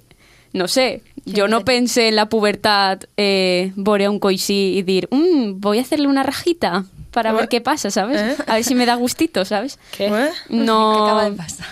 no 0.54 0.68
sé, 0.68 1.02
jo 1.26 1.48
no 1.48 1.66
pense 1.66 2.08
en 2.08 2.16
la 2.16 2.28
pubertat 2.30 3.06
eh, 3.18 3.74
un 3.76 4.20
coixí 4.20 4.78
i 4.78 4.84
dir 4.84 5.08
mm, 5.12 5.60
voy 5.60 5.80
a 5.80 5.82
hacerle 5.82 6.08
una 6.08 6.24
rajita 6.24 6.86
para 7.12 7.32
ver 7.32 7.48
qué 7.48 7.62
pasa, 7.62 7.92
¿sabes? 7.92 8.20
¿Eh? 8.20 8.44
A 8.48 8.56
ver 8.56 8.64
si 8.64 8.74
me 8.74 8.86
da 8.86 8.96
gustito, 8.96 9.46
¿sabes? 9.46 9.78
¿Qué? 9.96 10.08
Eh? 10.08 10.30
No, 10.50 10.94
¿Qué 10.94 11.04
acaba 11.04 11.30
de 11.30 11.32
pasar? 11.32 11.68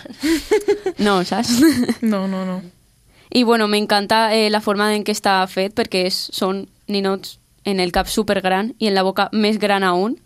no, 0.98 1.26
¿sabes? 1.26 1.60
No, 2.02 2.28
no, 2.28 2.46
no. 2.46 2.62
I 3.34 3.44
bueno, 3.44 3.67
m'encanta 3.67 4.36
eh, 4.36 4.50
la 4.50 4.60
forma 4.62 4.94
en 4.94 5.06
què 5.08 5.13
està 5.15 5.39
fet 5.48 5.74
perquè 5.74 6.04
és, 6.10 6.17
són 6.36 6.65
ninots 6.91 7.39
en 7.63 7.80
el 7.80 7.94
cap 7.96 8.10
super 8.12 8.41
gran 8.41 8.74
i 8.78 8.89
en 8.89 8.96
la 8.96 9.06
boca 9.08 9.30
més 9.32 9.58
gran 9.58 9.86
aún. 9.88 10.17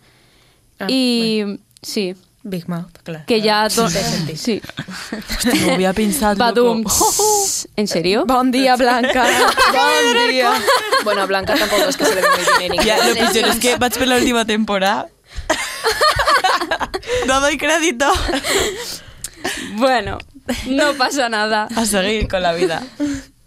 Ah, 0.80 0.88
I 0.89 1.46
sí, 1.82 2.15
Big 2.47 2.67
Mouth, 2.69 2.99
clar. 3.03 3.23
que 3.25 3.39
ja... 3.41 3.63
Sentit. 3.73 4.38
Sí. 4.38 4.60
Hòstia, 4.62 5.53
no 5.55 5.67
ho 5.67 5.73
havia 5.73 5.93
pensat, 5.97 6.38
Badum. 6.38 6.84
¿En 7.81 7.88
serio? 7.89 8.25
Bon 8.29 8.51
dia, 8.53 8.75
Blanca. 8.77 9.23
bon 9.73 10.19
dia. 10.29 10.51
bueno, 11.03 11.21
a 11.23 11.25
Blanca 11.25 11.55
tampoco 11.58 11.86
es 11.89 11.97
que 11.97 12.05
se 12.05 12.13
le 12.13 12.21
ve 12.21 12.27
muy 12.38 12.45
bien 12.60 12.73
en 12.73 12.86
Ja, 12.86 12.97
inglés. 12.99 13.17
lo 13.17 13.27
pitjor 13.34 13.49
és 13.49 13.60
que 13.63 13.75
vaig 13.81 13.97
per 13.97 14.08
l'última 14.08 14.45
temporada. 14.45 15.08
no 17.27 17.39
doy 17.41 17.58
crédito. 17.58 18.05
Bueno, 19.73 20.19
no 20.67 20.93
passa 20.93 21.29
nada. 21.29 21.67
A 21.75 21.86
seguir 21.86 22.27
con 22.27 22.41
la 22.43 22.53
vida. 22.53 22.84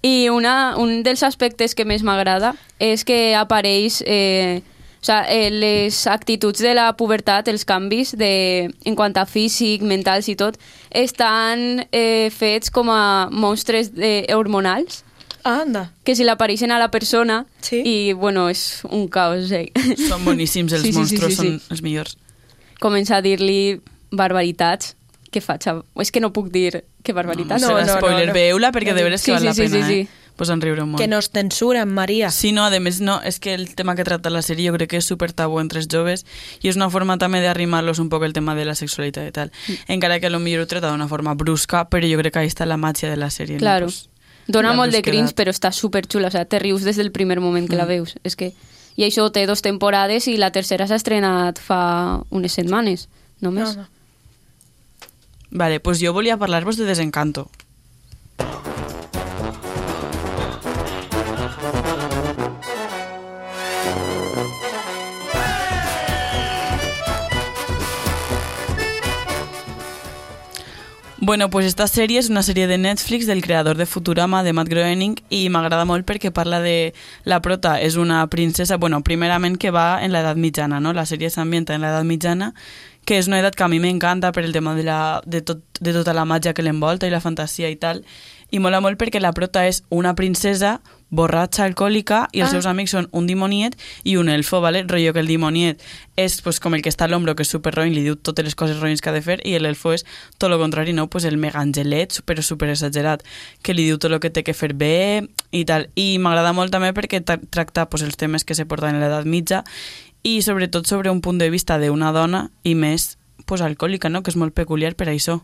I 0.03 0.29
una, 0.29 0.75
un 0.77 1.03
dels 1.03 1.23
aspectes 1.23 1.75
que 1.75 1.85
més 1.87 2.03
m'agrada 2.07 2.55
és 2.79 3.03
que 3.05 3.35
apareix 3.35 4.03
eh, 4.07 4.63
o 5.01 5.05
sea, 5.05 5.25
eh, 5.31 5.51
les 5.51 6.07
actituds 6.07 6.59
de 6.61 6.75
la 6.75 6.93
pubertat, 6.97 7.47
els 7.49 7.65
canvis 7.65 8.17
de, 8.19 8.69
en 8.85 8.95
quant 8.99 9.15
a 9.17 9.25
físic, 9.27 9.83
mentals 9.83 10.29
i 10.29 10.35
tot, 10.37 10.59
estan 10.91 11.87
eh, 11.93 12.31
fets 12.35 12.71
com 12.71 12.91
a 12.91 13.29
monstres 13.31 13.93
eh, 13.97 14.27
hormonals 14.35 15.05
Ah, 15.45 15.63
anda. 15.63 15.93
que 16.05 16.17
si 16.19 16.25
l'apareixen 16.27 16.73
a 16.75 16.79
la 16.79 16.91
persona 16.91 17.47
Sí. 17.63 17.81
i, 17.87 18.13
bueno, 18.13 18.49
és 18.51 18.83
un 18.91 19.07
caos. 19.09 19.51
Eh? 19.53 19.71
Són 20.09 20.25
boníssims, 20.27 20.73
els 20.75 20.83
Sí, 20.87 20.93
sí, 20.93 20.93
sí, 20.93 20.99
monstros 20.99 21.31
sí, 21.31 21.37
sí. 21.37 21.47
són 21.47 21.61
els 21.71 21.83
millors. 21.83 22.17
Comença 22.83 23.17
a 23.17 23.23
dir-li 23.23 23.81
barbaritats. 24.11 24.97
Què 25.33 25.41
faig? 25.45 25.65
És 26.01 26.11
que 26.11 26.21
no 26.21 26.33
puc 26.33 26.49
dir 26.53 26.83
que 27.05 27.13
barbaritats. 27.13 27.63
no, 27.63 27.69
No, 27.75 27.81
no, 27.87 27.97
spoiler, 27.99 28.27
no, 28.27 28.33
no. 28.33 28.37
veu-la 28.37 28.71
perquè 28.73 28.95
de 28.97 29.03
veres 29.05 29.23
que 29.23 29.31
Sí, 29.31 29.33
val 29.33 29.41
sí, 29.41 29.47
la 29.47 29.55
sí, 29.55 29.63
pena, 29.63 29.87
sí, 29.87 29.95
eh? 30.01 30.05
sí. 30.05 30.28
Pues 30.39 30.49
en 30.55 30.63
riure 30.63 30.87
molt. 30.87 31.03
Que 31.03 31.09
no 31.11 31.19
es 31.19 31.29
censuren, 31.29 31.91
Maria. 31.93 32.31
Sí, 32.31 32.53
no, 32.53 32.65
a 32.65 32.81
més, 32.81 33.01
no, 33.05 33.19
és 33.27 33.41
que 33.43 33.53
el 33.53 33.75
tema 33.75 33.97
que 33.99 34.05
trata 34.07 34.31
la 34.31 34.41
sèrie 34.41 34.71
jo 34.71 34.77
crec 34.79 34.95
que 34.95 35.01
és 35.03 35.05
super 35.11 35.33
tabú 35.37 35.59
entre 35.61 35.83
els 35.83 35.89
joves 35.93 36.25
i 36.63 36.71
és 36.71 36.77
una 36.79 36.89
forma 36.89 37.19
també 37.19 37.43
d'arrimar-los 37.45 37.99
un 37.99 38.09
poc 38.09 38.23
el 38.25 38.33
tema 38.33 38.55
de 38.55 38.65
la 38.65 38.77
sexualitat 38.79 39.29
i 39.29 39.33
tal. 39.35 39.51
Mm. 39.67 39.93
Encara 39.99 40.21
que 40.23 40.31
potser 40.31 40.61
ho 40.63 40.67
trata 40.71 40.91
d'una 40.95 41.09
forma 41.09 41.35
brusca, 41.35 41.85
però 41.91 42.09
jo 42.09 42.17
crec 42.23 42.33
que 42.33 42.39
ahí 42.47 42.49
està 42.49 42.65
la 42.65 42.79
màgia 42.79 43.11
de 43.11 43.17
la 43.19 43.29
sèrie. 43.29 43.59
Claro. 43.59 43.87
No? 43.87 43.93
Pues, 43.93 44.09
Dona 44.49 44.71
la 44.71 44.77
molt 44.77 44.93
de 44.93 45.03
cringe, 45.03 45.35
però 45.37 45.51
està 45.53 45.73
super 45.73 46.07
xula. 46.09 46.29
O 46.29 46.31
sea, 46.31 46.47
te 46.47 46.59
rius 46.59 46.83
des 46.83 46.97
del 46.97 47.13
primer 47.13 47.39
moment 47.41 47.69
que 47.69 47.77
la 47.77 47.85
Mm. 47.85 47.89
veus. 47.89 48.15
És 48.25 48.35
que... 48.37 48.55
I 48.97 49.05
això 49.05 49.31
té 49.31 49.47
dos 49.47 49.61
temporades 49.63 50.27
i 50.27 50.37
la 50.37 50.51
tercera 50.51 50.89
s'ha 50.89 50.97
estrenat 50.97 51.61
fa 51.61 52.25
unes 52.31 52.53
setmanes, 52.53 53.09
només. 53.41 53.77
No, 53.77 53.83
no. 53.83 53.89
Vale, 55.51 55.79
pues 55.81 56.01
jo 56.03 56.13
volia 56.13 56.37
parlar-vos 56.37 56.77
de 56.77 56.85
Desencanto. 56.85 57.49
Bueno, 71.29 71.51
pues 71.51 71.67
esta 71.67 71.85
sèrie 71.85 72.17
és 72.23 72.31
una 72.33 72.41
sèrie 72.41 72.65
de 72.67 72.79
Netflix 72.81 73.27
del 73.29 73.43
creador 73.45 73.77
de 73.77 73.85
Futurama, 73.85 74.39
de 74.43 74.55
Matt 74.57 74.71
Groening, 74.73 75.19
i 75.29 75.51
m'agrada 75.53 75.85
molt 75.85 76.07
perquè 76.09 76.31
parla 76.33 76.63
de... 76.65 76.95
La 77.29 77.43
prota 77.45 77.75
és 77.85 77.99
una 78.01 78.23
princesa, 78.33 78.79
bueno, 78.81 79.03
primerament 79.05 79.59
que 79.61 79.69
va 79.69 80.01
en 80.01 80.15
l'edat 80.15 80.41
mitjana, 80.41 80.79
no? 80.81 80.95
La 80.97 81.05
sèrie 81.05 81.29
s'ambienta 81.29 81.77
en 81.77 81.85
l'edat 81.85 82.09
mitjana, 82.09 82.55
que 83.05 83.19
és 83.21 83.29
una 83.29 83.43
edat 83.43 83.61
que 83.61 83.67
a 83.67 83.69
mi 83.69 83.77
m'encanta 83.77 84.33
per 84.33 84.47
el 84.47 84.57
tema 84.57 84.73
de, 84.73 84.87
la, 84.89 85.21
de, 85.27 85.43
tot, 85.45 85.61
de 85.85 85.93
tota 85.93 86.17
la 86.17 86.25
màgia 86.25 86.55
que 86.57 86.65
l'envolta 86.65 87.05
i 87.05 87.13
la 87.13 87.21
fantasia 87.21 87.69
i 87.69 87.77
tal, 87.77 88.01
i 88.49 88.57
mola 88.65 88.81
molt 88.81 88.97
perquè 88.97 89.21
la 89.21 89.35
prota 89.37 89.67
és 89.69 89.83
una 89.93 90.15
princesa 90.17 90.79
borratxa, 91.11 91.65
alcohòlica, 91.65 92.29
i 92.33 92.41
els 92.41 92.51
Ah. 92.51 92.53
seus 92.53 92.67
amics 92.67 92.91
són 92.91 93.09
un 93.13 93.27
dimoniet 93.27 93.77
i 94.05 94.17
un 94.17 94.29
elfo, 94.29 94.61
¿vale? 94.61 94.83
Rollo 94.87 95.13
que 95.13 95.21
el 95.21 95.27
dimoniet 95.27 95.81
és 96.17 96.43
pues, 96.43 96.61
com 96.61 96.75
el 96.75 96.83
que 96.83 96.91
està 96.91 97.05
a 97.05 97.09
l'ombro, 97.09 97.35
que 97.35 97.43
és 97.43 97.49
super 97.49 97.73
roïn, 97.75 97.95
li 97.95 98.03
diu 98.03 98.17
totes 98.17 98.45
les 98.45 98.55
coses 98.55 98.79
roïns 98.81 99.01
que 99.01 99.09
ha 99.09 99.13
de 99.13 99.23
fer, 99.23 99.41
i 99.47 99.59
l'elfo 99.59 99.93
és 99.95 100.05
tot 100.39 100.51
el 100.53 100.59
contrari, 100.59 100.93
no? 100.93 101.09
Pues 101.09 101.25
el 101.25 101.37
mega 101.39 101.61
angelet, 101.61 102.21
però 102.27 102.43
super 102.43 102.69
exagerat, 102.69 103.23
que 103.63 103.73
li 103.75 103.85
diu 103.85 103.97
tot 103.99 104.13
el 104.13 104.21
que 104.21 104.31
té 104.31 104.43
que 104.45 104.53
fer 104.55 104.75
bé 104.75 105.27
i 105.51 105.65
tal. 105.65 105.89
I 105.95 106.19
m'agrada 106.19 106.53
molt 106.53 106.71
també 106.71 106.93
perquè 106.93 107.25
tra- 107.25 107.41
tracta 107.51 107.89
pues, 107.89 108.03
els 108.03 108.17
temes 108.17 108.45
que 108.45 108.55
se 108.55 108.67
porten 108.67 108.95
en 108.95 109.01
l'edat 109.01 109.25
mitja 109.25 109.65
i 110.23 110.43
sobretot 110.43 110.87
sobre 110.87 111.11
un 111.11 111.21
punt 111.23 111.39
de 111.39 111.49
vista 111.49 111.79
d'una 111.79 112.13
dona 112.13 112.51
i 112.65 112.75
més 112.75 113.17
pues, 113.47 113.61
alcohòlica, 113.63 114.11
no? 114.11 114.23
que 114.23 114.31
és 114.31 114.37
molt 114.37 114.53
peculiar 114.53 114.95
per 114.95 115.07
això. 115.09 115.41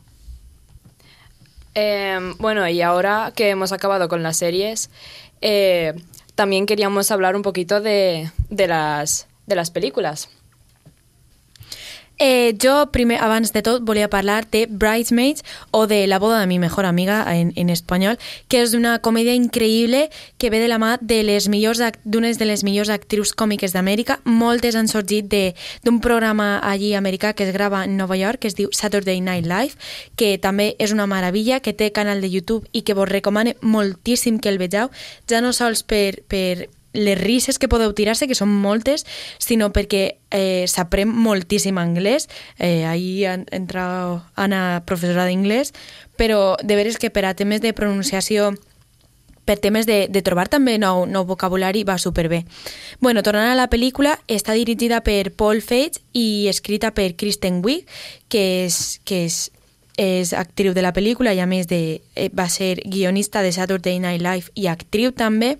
Eh, 1.74 2.18
bueno, 2.38 2.68
y 2.68 2.82
ahora 2.82 3.32
que 3.34 3.50
hemos 3.50 3.72
acabado 3.72 4.08
con 4.08 4.22
las 4.22 4.36
series, 4.36 4.90
eh, 5.40 5.94
también 6.34 6.66
queríamos 6.66 7.10
hablar 7.10 7.36
un 7.36 7.42
poquito 7.42 7.80
de, 7.80 8.30
de, 8.50 8.66
las, 8.66 9.28
de 9.46 9.54
las 9.56 9.70
películas. 9.70 10.28
Eh, 12.18 12.56
jo, 12.62 12.92
primer, 12.92 13.18
abans 13.18 13.52
de 13.52 13.60
tot, 13.62 13.82
volia 13.82 14.08
parlar 14.08 14.46
de 14.50 14.66
Bridesmaids 14.70 15.42
o 15.72 15.88
de 15.88 16.06
La 16.06 16.20
boda 16.20 16.38
de 16.38 16.46
mi 16.46 16.60
mejor 16.60 16.84
amiga 16.86 17.24
en, 17.34 17.52
en 17.56 17.70
espanyol, 17.70 18.18
que 18.46 18.60
és 18.62 18.74
una 18.78 19.00
comèdia 19.02 19.34
increïble 19.34 20.06
que 20.38 20.50
ve 20.50 20.60
de 20.62 20.68
la 20.70 20.78
mà 20.78 20.94
de 21.00 21.24
millors 21.50 21.82
d'unes 22.04 22.38
de 22.38 22.46
les 22.46 22.62
millors 22.62 22.88
actrius 22.88 23.34
còmiques 23.34 23.74
d'Amèrica. 23.74 24.20
Moltes 24.24 24.76
han 24.76 24.86
sorgit 24.86 25.26
d'un 25.82 25.98
programa 26.00 26.60
allí 26.62 26.94
americà 26.94 27.32
que 27.34 27.48
es 27.48 27.52
grava 27.52 27.84
en 27.84 27.96
Nova 27.96 28.16
York, 28.16 28.38
que 28.40 28.48
es 28.48 28.54
diu 28.54 28.70
Saturday 28.70 29.20
Night 29.20 29.46
Live, 29.46 29.74
que 30.14 30.38
també 30.38 30.76
és 30.78 30.92
una 30.92 31.08
meravella, 31.10 31.58
que 31.58 31.74
té 31.74 31.90
canal 31.90 32.20
de 32.20 32.30
YouTube 32.30 32.68
i 32.72 32.82
que 32.82 32.94
vos 32.94 33.08
recomane 33.08 33.56
moltíssim 33.60 34.38
que 34.38 34.48
el 34.48 34.58
vegeu, 34.58 34.90
ja 35.26 35.42
no 35.42 35.52
sols 35.52 35.82
per, 35.82 36.22
per 36.28 36.68
les 36.94 37.18
risses 37.20 37.58
que 37.58 37.68
podeu 37.68 37.92
tirar-se, 37.92 38.28
que 38.30 38.38
són 38.38 38.48
moltes, 38.48 39.04
sinó 39.42 39.68
perquè 39.74 40.16
eh, 40.30 40.64
s'aprèn 40.70 41.10
moltíssim 41.10 41.76
anglès. 41.78 42.28
Eh, 42.58 42.84
ahir 42.86 43.26
en- 43.26 43.46
entra 43.50 44.22
Anna, 44.34 44.82
professora 44.86 45.26
d'inglès, 45.26 45.74
però 46.16 46.54
de 46.62 46.76
veres 46.78 46.96
que 46.98 47.10
per 47.10 47.26
a 47.26 47.34
temes 47.34 47.60
de 47.60 47.74
pronunciació 47.74 48.54
per 49.44 49.58
temes 49.60 49.84
de, 49.84 50.06
de 50.08 50.22
trobar 50.24 50.46
també 50.48 50.78
nou, 50.80 51.02
nou 51.04 51.26
vocabulari 51.28 51.82
va 51.84 51.98
superbé. 52.00 52.46
Bueno, 53.04 53.20
tornant 53.22 53.50
a 53.52 53.58
la 53.58 53.68
pel·lícula, 53.68 54.14
està 54.26 54.54
dirigida 54.56 55.02
per 55.04 55.34
Paul 55.36 55.60
Feig 55.60 55.98
i 56.16 56.46
escrita 56.48 56.94
per 56.96 57.10
Kristen 57.20 57.60
Wiig, 57.60 57.84
que 58.32 58.64
és, 58.64 59.00
que 59.04 59.26
és, 59.26 59.50
és 59.96 60.32
actriu 60.34 60.74
de 60.74 60.82
la 60.82 60.92
pel·lícula 60.92 61.34
i 61.34 61.40
a 61.40 61.46
més 61.46 61.68
de, 61.70 62.02
eh, 62.14 62.28
va 62.34 62.48
ser 62.48 62.82
guionista 62.84 63.42
de 63.42 63.52
Saturday 63.52 64.00
Night 64.02 64.22
Live 64.22 64.50
i 64.54 64.66
actriu 64.66 65.12
també. 65.12 65.56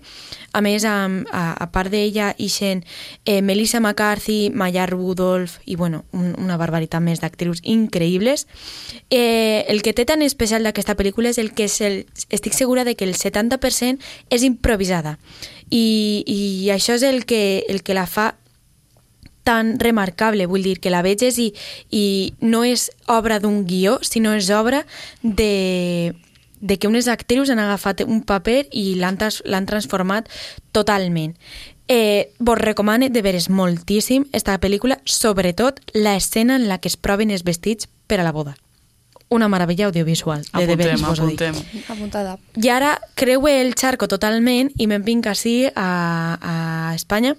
A 0.51 0.61
més, 0.61 0.85
a, 0.85 1.07
a, 1.31 1.43
a 1.53 1.67
part 1.71 1.91
d'ella, 1.91 2.33
ixen 2.37 2.83
eh, 3.25 3.41
Melissa 3.41 3.79
McCarthy, 3.79 4.51
Maya 4.53 4.85
Rudolph 4.85 5.59
i 5.65 5.75
bueno, 5.75 6.03
un, 6.11 6.33
una 6.39 6.57
barbaritat 6.57 7.03
més 7.03 7.23
d'actrius 7.23 7.61
increïbles. 7.63 8.47
Eh, 9.09 9.65
el 9.67 9.81
que 9.81 9.93
té 9.93 10.05
tan 10.05 10.21
especial 10.21 10.63
d'aquesta 10.63 10.95
pel·lícula 10.95 11.31
és 11.31 11.39
el 11.39 11.53
que 11.55 11.69
és 11.69 11.79
el, 11.81 12.05
estic 12.29 12.53
segura 12.53 12.83
de 12.83 12.95
que 12.95 13.07
el 13.07 13.15
70% 13.15 13.99
és 14.29 14.43
improvisada 14.43 15.17
i, 15.69 16.23
i 16.27 16.69
això 16.73 16.95
és 16.95 17.03
el 17.03 17.25
que, 17.25 17.65
el 17.69 17.83
que 17.83 17.95
la 17.97 18.05
fa 18.07 18.33
tan 19.45 19.75
remarcable, 19.79 20.47
vull 20.49 20.65
dir, 20.65 20.79
que 20.81 20.89
la 20.89 21.03
veges 21.05 21.37
i, 21.39 21.51
i 21.93 22.33
no 22.41 22.63
és 22.65 22.89
obra 23.05 23.37
d'un 23.39 23.61
guió, 23.69 23.99
sinó 24.01 24.33
és 24.33 24.49
obra 24.49 24.83
de, 25.21 26.13
de 26.59 26.79
que 26.81 26.89
unes 26.89 27.07
actrius 27.07 27.51
han 27.53 27.61
agafat 27.61 28.01
un 28.09 28.23
paper 28.25 28.65
i 28.73 28.95
l'han 28.97 29.19
trans- 29.21 29.43
l'han 29.45 29.67
transformat 29.69 30.27
totalment. 30.73 31.37
Eh, 31.87 32.31
vos 32.39 32.57
recomane 32.57 33.11
de 33.13 33.21
veres 33.21 33.45
moltíssim 33.53 34.25
esta 34.33 34.57
pel·lícula, 34.57 34.97
sobretot 35.05 35.77
l'escena 35.93 36.55
en 36.57 36.65
la 36.67 36.79
que 36.81 36.89
es 36.89 36.97
proven 36.97 37.29
els 37.29 37.43
vestits 37.45 37.85
per 38.09 38.19
a 38.19 38.25
la 38.25 38.31
boda. 38.33 38.55
Una 39.29 39.47
meravella 39.49 39.85
audiovisual, 39.87 40.41
de, 40.53 40.65
de 40.65 40.75
veres 40.75 41.03
Apuntem, 41.03 41.53
dic. 41.53 41.61
apuntem. 41.61 41.83
Apuntada. 41.93 42.33
I 42.61 42.69
ara 42.69 42.95
creue 43.13 43.59
el 43.61 43.73
xarco 43.77 44.07
totalment 44.09 44.71
i 44.77 44.85
me'n 44.89 45.05
vinc 45.05 45.29
així 45.29 45.67
a, 45.69 45.87
a 46.41 46.93
Espanya 46.97 47.35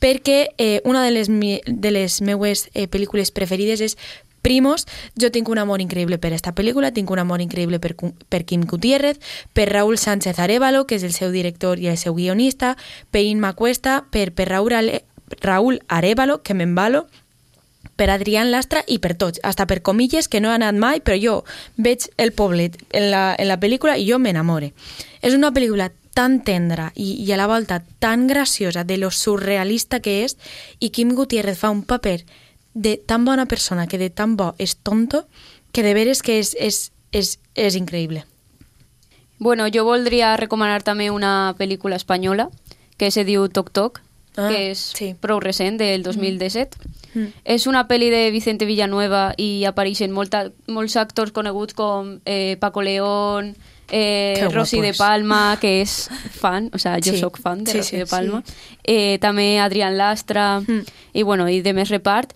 perquè 0.00 0.40
eh, 0.56 0.80
una 0.84 1.04
de 1.04 1.12
les, 1.12 1.28
de 1.30 1.90
les 1.94 2.20
meues 2.22 2.68
eh, 2.74 2.88
pel·lícules 2.88 3.32
preferides 3.36 3.84
és 3.84 3.96
Primos. 4.40 4.86
Jo 5.20 5.28
tinc 5.30 5.50
un 5.52 5.58
amor 5.60 5.82
increïble 5.84 6.16
per 6.16 6.32
esta 6.32 6.54
pel·lícula, 6.56 6.94
tinc 6.96 7.10
un 7.12 7.20
amor 7.20 7.42
increïble 7.44 7.80
per, 7.80 7.92
per 8.32 8.44
Kim 8.48 8.64
Gutiérrez, 8.64 9.20
per 9.52 9.68
Raúl 9.68 9.98
Sánchez 9.98 10.38
Arevalo, 10.40 10.86
que 10.86 10.96
és 10.96 11.04
el 11.04 11.12
seu 11.12 11.28
director 11.28 11.78
i 11.78 11.90
el 11.92 11.98
seu 12.00 12.16
guionista, 12.16 12.76
per 13.10 13.20
Inma 13.20 13.52
Cuesta, 13.52 14.04
per, 14.10 14.30
per 14.32 14.48
Raúl, 14.48 14.72
Ale, 14.72 15.02
Raúl 15.44 15.82
Arevalo, 15.88 16.40
que 16.42 16.56
m'embalo, 16.56 17.06
per 18.00 18.08
Adrián 18.08 18.48
Lastra 18.50 18.80
i 18.88 18.96
per 18.98 19.12
tots, 19.12 19.40
hasta 19.44 19.66
per 19.68 19.82
comilles 19.84 20.28
que 20.28 20.40
no 20.40 20.48
he 20.48 20.56
anat 20.56 20.76
mai, 20.80 21.02
però 21.04 21.18
jo 21.20 21.34
veig 21.76 22.08
el 22.16 22.32
poblet 22.32 22.78
en 22.96 23.10
la, 23.12 23.34
en 23.36 23.48
la 23.48 23.60
pel·lícula 23.60 23.98
i 24.00 24.08
jo 24.08 24.16
m'enamore. 24.16 24.72
És 25.20 25.36
una 25.36 25.52
pel·lícula 25.52 25.90
tan 26.20 26.42
tendra 26.44 26.90
i, 26.94 27.14
i 27.24 27.32
a 27.32 27.38
la 27.40 27.46
volta 27.48 27.78
tan 27.98 28.26
graciosa 28.28 28.84
de 28.84 28.98
lo 29.00 29.08
surrealista 29.10 30.02
que 30.04 30.18
és 30.26 30.36
i 30.78 30.90
Kim 30.92 31.14
Gutiérrez 31.16 31.56
fa 31.56 31.70
un 31.72 31.80
paper 31.88 32.18
de 32.74 32.98
tan 33.00 33.24
bona 33.24 33.46
persona 33.48 33.86
que 33.88 33.96
de 33.96 34.10
tan 34.10 34.36
bo 34.36 34.52
és 34.58 34.76
tonto 34.76 35.24
que 35.72 35.82
de 35.86 35.94
veres 35.96 36.20
que 36.20 36.36
és, 36.42 36.52
és, 36.60 36.90
és, 37.16 37.38
és 37.54 37.78
increïble. 37.78 38.26
Bueno, 39.38 39.64
jo 39.72 39.86
voldria 39.88 40.36
recomanar 40.36 40.82
també 40.84 41.08
una 41.10 41.54
pel·lícula 41.56 41.96
espanyola 41.96 42.50
que 43.00 43.08
se 43.10 43.24
diu 43.24 43.48
Toc 43.48 43.72
Toc, 43.72 44.02
Ah, 44.36 44.46
que 44.46 44.70
és 44.70 44.78
sí. 44.94 45.14
prou 45.18 45.40
recent, 45.42 45.78
del 45.80 46.04
2017. 46.04 46.78
Mm. 47.14 47.32
És 47.56 47.66
una 47.66 47.86
pel·li 47.88 48.10
de 48.12 48.28
Vicente 48.30 48.68
Villanueva 48.68 49.32
i 49.40 49.64
apareixen 49.66 50.12
molta, 50.14 50.44
molts 50.70 50.94
actors 51.00 51.34
coneguts 51.34 51.74
com 51.74 52.18
eh, 52.24 52.56
Paco 52.60 52.84
León, 52.86 53.56
eh, 53.90 54.48
Rosy 54.52 54.80
de. 54.80 54.94
Palma, 54.94 55.58
que 55.60 55.80
és 55.82 56.08
fan, 56.40 56.70
o 56.72 56.78
sea, 56.78 56.96
jo 56.96 57.12
Sí. 57.12 57.18
sóc 57.18 57.38
fan 57.38 57.64
de 57.64 57.72
Sí, 57.72 57.78
Rosy 57.78 57.90
sí, 57.90 57.96
de 57.96 58.06
Palma. 58.06 58.42
sí. 58.46 58.52
Eh, 58.84 59.18
també 59.20 59.58
Adrián 59.58 59.96
Lastra, 59.96 60.60
Mm. 60.60 60.84
i 61.14 61.22
bueno, 61.22 61.48
i 61.48 61.60
de 61.62 61.72
més 61.74 61.88
repart. 61.90 62.32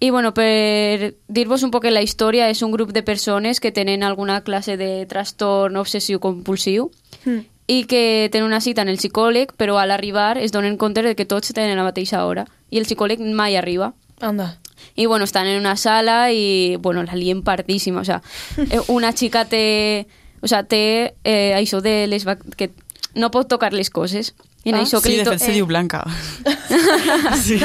I 0.00 0.10
bueno, 0.10 0.32
per 0.32 1.16
dir-vos 1.26 1.62
un 1.64 1.70
poc 1.72 1.84
la 1.84 2.02
història, 2.02 2.48
és 2.48 2.62
un 2.62 2.70
grup 2.70 2.92
de 2.92 3.02
persones 3.02 3.58
que 3.58 3.72
tenen 3.72 4.02
alguna 4.04 4.42
classe 4.42 4.76
de 4.76 5.06
trastorn 5.06 5.76
obsessiu-compulsiu 5.76 6.90
Mm. 7.24 7.38
i 7.66 7.84
que 7.84 8.28
tenen 8.32 8.46
una 8.46 8.60
cita 8.60 8.82
en 8.82 8.88
el 8.88 8.96
psicòleg, 8.98 9.52
però 9.56 9.78
al 9.78 9.90
arribar 9.90 10.38
es 10.38 10.52
donen 10.52 10.76
compte 10.76 11.02
de 11.02 11.14
que 11.16 11.24
tots 11.26 11.52
tenen 11.52 11.76
la 11.76 11.82
mateixa 11.84 12.24
hora 12.24 12.46
i 12.70 12.78
el 12.78 12.84
psicòleg 12.86 13.18
mai 13.20 13.56
arriba. 13.56 13.92
Anda. 14.20 14.58
I 14.94 15.06
bueno, 15.06 15.24
estan 15.24 15.46
en 15.48 15.58
una 15.60 15.76
sala 15.76 16.30
i 16.32 16.76
bueno, 16.80 17.02
la 17.02 17.14
lien 17.14 17.42
pardíssima, 17.42 18.00
o 18.00 18.04
sea, 18.04 18.22
eh, 18.70 18.80
una 18.88 19.12
xica 19.12 19.44
té, 19.44 20.06
o 20.40 20.48
sea, 20.48 20.62
té 20.64 21.14
eh, 21.24 21.54
això 21.56 21.80
de 21.80 22.06
les 22.06 22.24
vac- 22.26 22.44
que 22.56 22.70
no 23.14 23.30
pot 23.30 23.48
tocar 23.48 23.72
les 23.72 23.90
coses. 23.90 24.34
I 24.64 24.70
en 24.70 24.74
Ah, 24.76 24.82
això 24.82 25.00
que 25.00 25.08
Sí, 25.08 25.16
li 25.16 25.24
de 25.24 25.30
fet 25.30 25.40
se 25.40 25.52
diu 25.54 25.66
Blanca. 25.66 26.02
sí. 27.42 27.58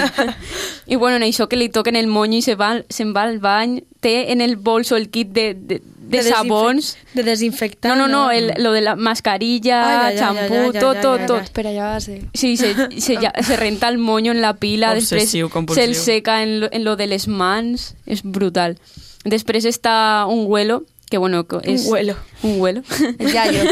I 0.85 0.95
bueno, 0.95 1.17
en 1.17 1.23
això 1.23 1.47
que 1.49 1.57
li 1.57 1.69
toquen 1.69 1.95
el 1.95 2.07
monyo 2.07 2.37
i 2.37 2.41
se 2.45 2.55
va, 2.55 2.75
se'n 2.89 3.13
va 3.15 3.23
al 3.23 3.39
bany, 3.39 3.81
té 3.99 4.31
en 4.31 4.41
el 4.41 4.55
bolso 4.57 4.95
el 4.95 5.09
kit 5.09 5.29
de, 5.33 5.53
de, 5.53 5.79
de, 5.81 6.17
desinfe- 6.19 6.29
sabons. 6.35 6.97
De 7.13 7.23
desinfectar. 7.23 7.97
No, 7.97 8.07
no, 8.07 8.07
no, 8.07 8.31
el, 8.31 8.53
lo 8.57 8.71
de 8.73 8.81
la 8.81 8.95
mascarilla, 8.95 10.07
ay, 10.07 10.13
ay, 10.13 10.19
champú, 10.19 10.53
ay, 10.53 10.71
ay, 10.73 10.79
tot, 10.79 11.01
tot, 11.01 11.19
ay, 11.21 11.25
tot. 11.27 11.37
ay. 11.39 11.43
Espera, 11.43 11.71
ja 11.73 11.89
va 11.95 11.99
ser. 11.99 12.21
Sí, 12.33 12.55
se, 12.57 12.73
se, 13.01 13.17
ja, 13.17 13.33
se 13.41 13.57
renta 13.57 13.89
el 13.89 13.97
moño 13.97 14.31
en 14.31 14.41
la 14.41 14.53
pila, 14.55 14.93
Obsessiu, 14.93 15.47
després 15.47 15.53
compulsiu. 15.53 15.83
se'l 15.83 15.95
seca 15.95 16.41
en 16.43 16.59
lo, 16.61 16.69
en 16.71 16.83
lo 16.83 16.95
de 16.95 17.07
les 17.07 17.27
mans, 17.27 17.95
és 18.05 18.23
brutal. 18.23 18.77
Després 19.25 19.65
està 19.65 20.25
un 20.27 20.45
huelo, 20.47 20.83
que 21.13 21.19
bueno, 21.21 21.43
que 21.45 21.59
és... 21.69 21.83
huelo. 21.85 22.15
Un 22.41 22.59
huelo. 22.59 22.81
El 23.19 23.31
Yayo, 23.31 23.63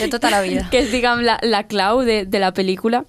de 0.00 0.08
tota 0.10 0.28
la 0.28 0.40
vida. 0.42 0.66
que 0.72 0.80
és, 0.80 0.88
diguem, 0.90 1.20
la, 1.22 1.36
la 1.46 1.60
clau 1.70 2.00
de, 2.02 2.24
de 2.26 2.38
la 2.42 2.48
pel·lícula, 2.52 3.04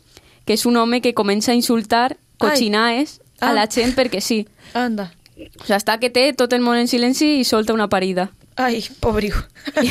que 0.46 0.54
és 0.54 0.68
un 0.70 0.78
home 0.78 1.00
que 1.02 1.16
comença 1.18 1.50
a 1.52 1.56
insultar 1.58 2.18
cochinaes 2.38 3.22
Ah. 3.42 3.50
a 3.50 3.54
la 3.58 3.66
gent 3.68 3.96
perquè 3.98 4.22
sí. 4.22 4.46
Anda. 4.78 5.08
O 5.36 5.66
sigui, 5.66 5.74
està 5.76 5.98
que 6.00 6.12
té 6.14 6.28
tot 6.38 6.54
el 6.54 6.62
món 6.62 6.78
en 6.78 6.88
silenci 6.88 7.40
i 7.40 7.44
solta 7.44 7.74
una 7.74 7.90
parida. 7.90 8.30
Ai, 8.56 8.84
pobriu. 9.02 9.34
I, 9.82 9.90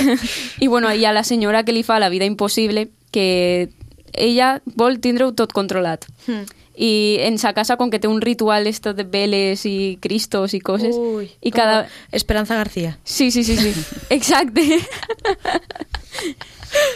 i 0.65 0.69
bueno, 0.71 0.89
hi 0.95 1.05
ha 1.05 1.13
la 1.13 1.25
senyora 1.27 1.65
que 1.67 1.75
li 1.75 1.83
fa 1.83 1.99
la 1.99 2.09
vida 2.15 2.25
impossible, 2.31 2.87
que 3.11 3.69
ella 4.15 4.61
vol 4.79 5.01
tindre-ho 5.03 5.35
tot 5.35 5.53
controlat. 5.53 6.07
Hmm. 6.29 6.47
I 6.77 7.19
en 7.21 7.39
sa 7.39 7.53
casa, 7.55 7.77
com 7.77 7.91
que 7.91 8.01
té 8.03 8.09
un 8.11 8.21
ritual 8.21 8.67
esto 8.67 8.95
de 8.95 9.05
veles 9.05 9.63
i 9.67 9.97
cristos 10.03 10.55
i 10.55 10.61
coses, 10.61 10.97
Uy, 10.99 11.31
como 11.41 11.53
cada... 11.55 11.89
Esperanza 12.11 12.57
García. 12.57 12.99
Sí, 13.05 13.31
sí, 13.31 13.45
sí, 13.45 13.57
sí. 13.57 13.73
Exacte. 14.11 14.81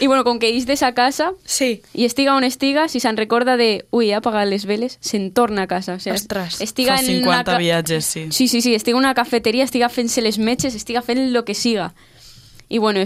I 0.01 0.07
bueno, 0.07 0.25
com 0.25 0.39
que 0.39 0.49
ell 0.49 0.65
de 0.65 0.75
sa 0.75 0.91
casa 0.93 1.31
Sí. 1.45 1.81
i 1.93 2.03
estiga 2.03 2.35
on 2.35 2.43
estiga, 2.43 2.89
si 2.91 2.99
se'n 2.99 3.15
recorda 3.15 3.55
de 3.55 3.85
ui, 3.95 4.09
he 4.11 4.15
apagat 4.17 4.47
les 4.51 4.65
veles, 4.67 4.97
se'n 4.99 5.31
torna 5.31 5.63
a 5.63 5.67
casa. 5.71 5.95
O 5.95 6.11
Ostres, 6.13 6.59
estiga 6.59 6.97
Fa 6.97 7.03
en 7.03 7.23
una 7.23 7.39
50 7.39 7.51
ca- 7.53 7.57
viatges, 7.57 8.05
sí. 8.05 8.27
Sí, 8.31 8.47
sí, 8.49 8.59
sí, 8.61 8.75
estiga 8.75 8.97
en 8.97 9.05
una 9.05 9.13
cafeteria, 9.15 9.63
estiga 9.63 9.87
fent-se 9.87 10.21
les 10.21 10.37
metges, 10.37 10.75
estiga 10.75 11.01
fent 11.01 11.31
lo 11.31 11.45
que 11.45 11.55
siga. 11.55 11.93
I 12.67 12.77
bueno, 12.77 12.99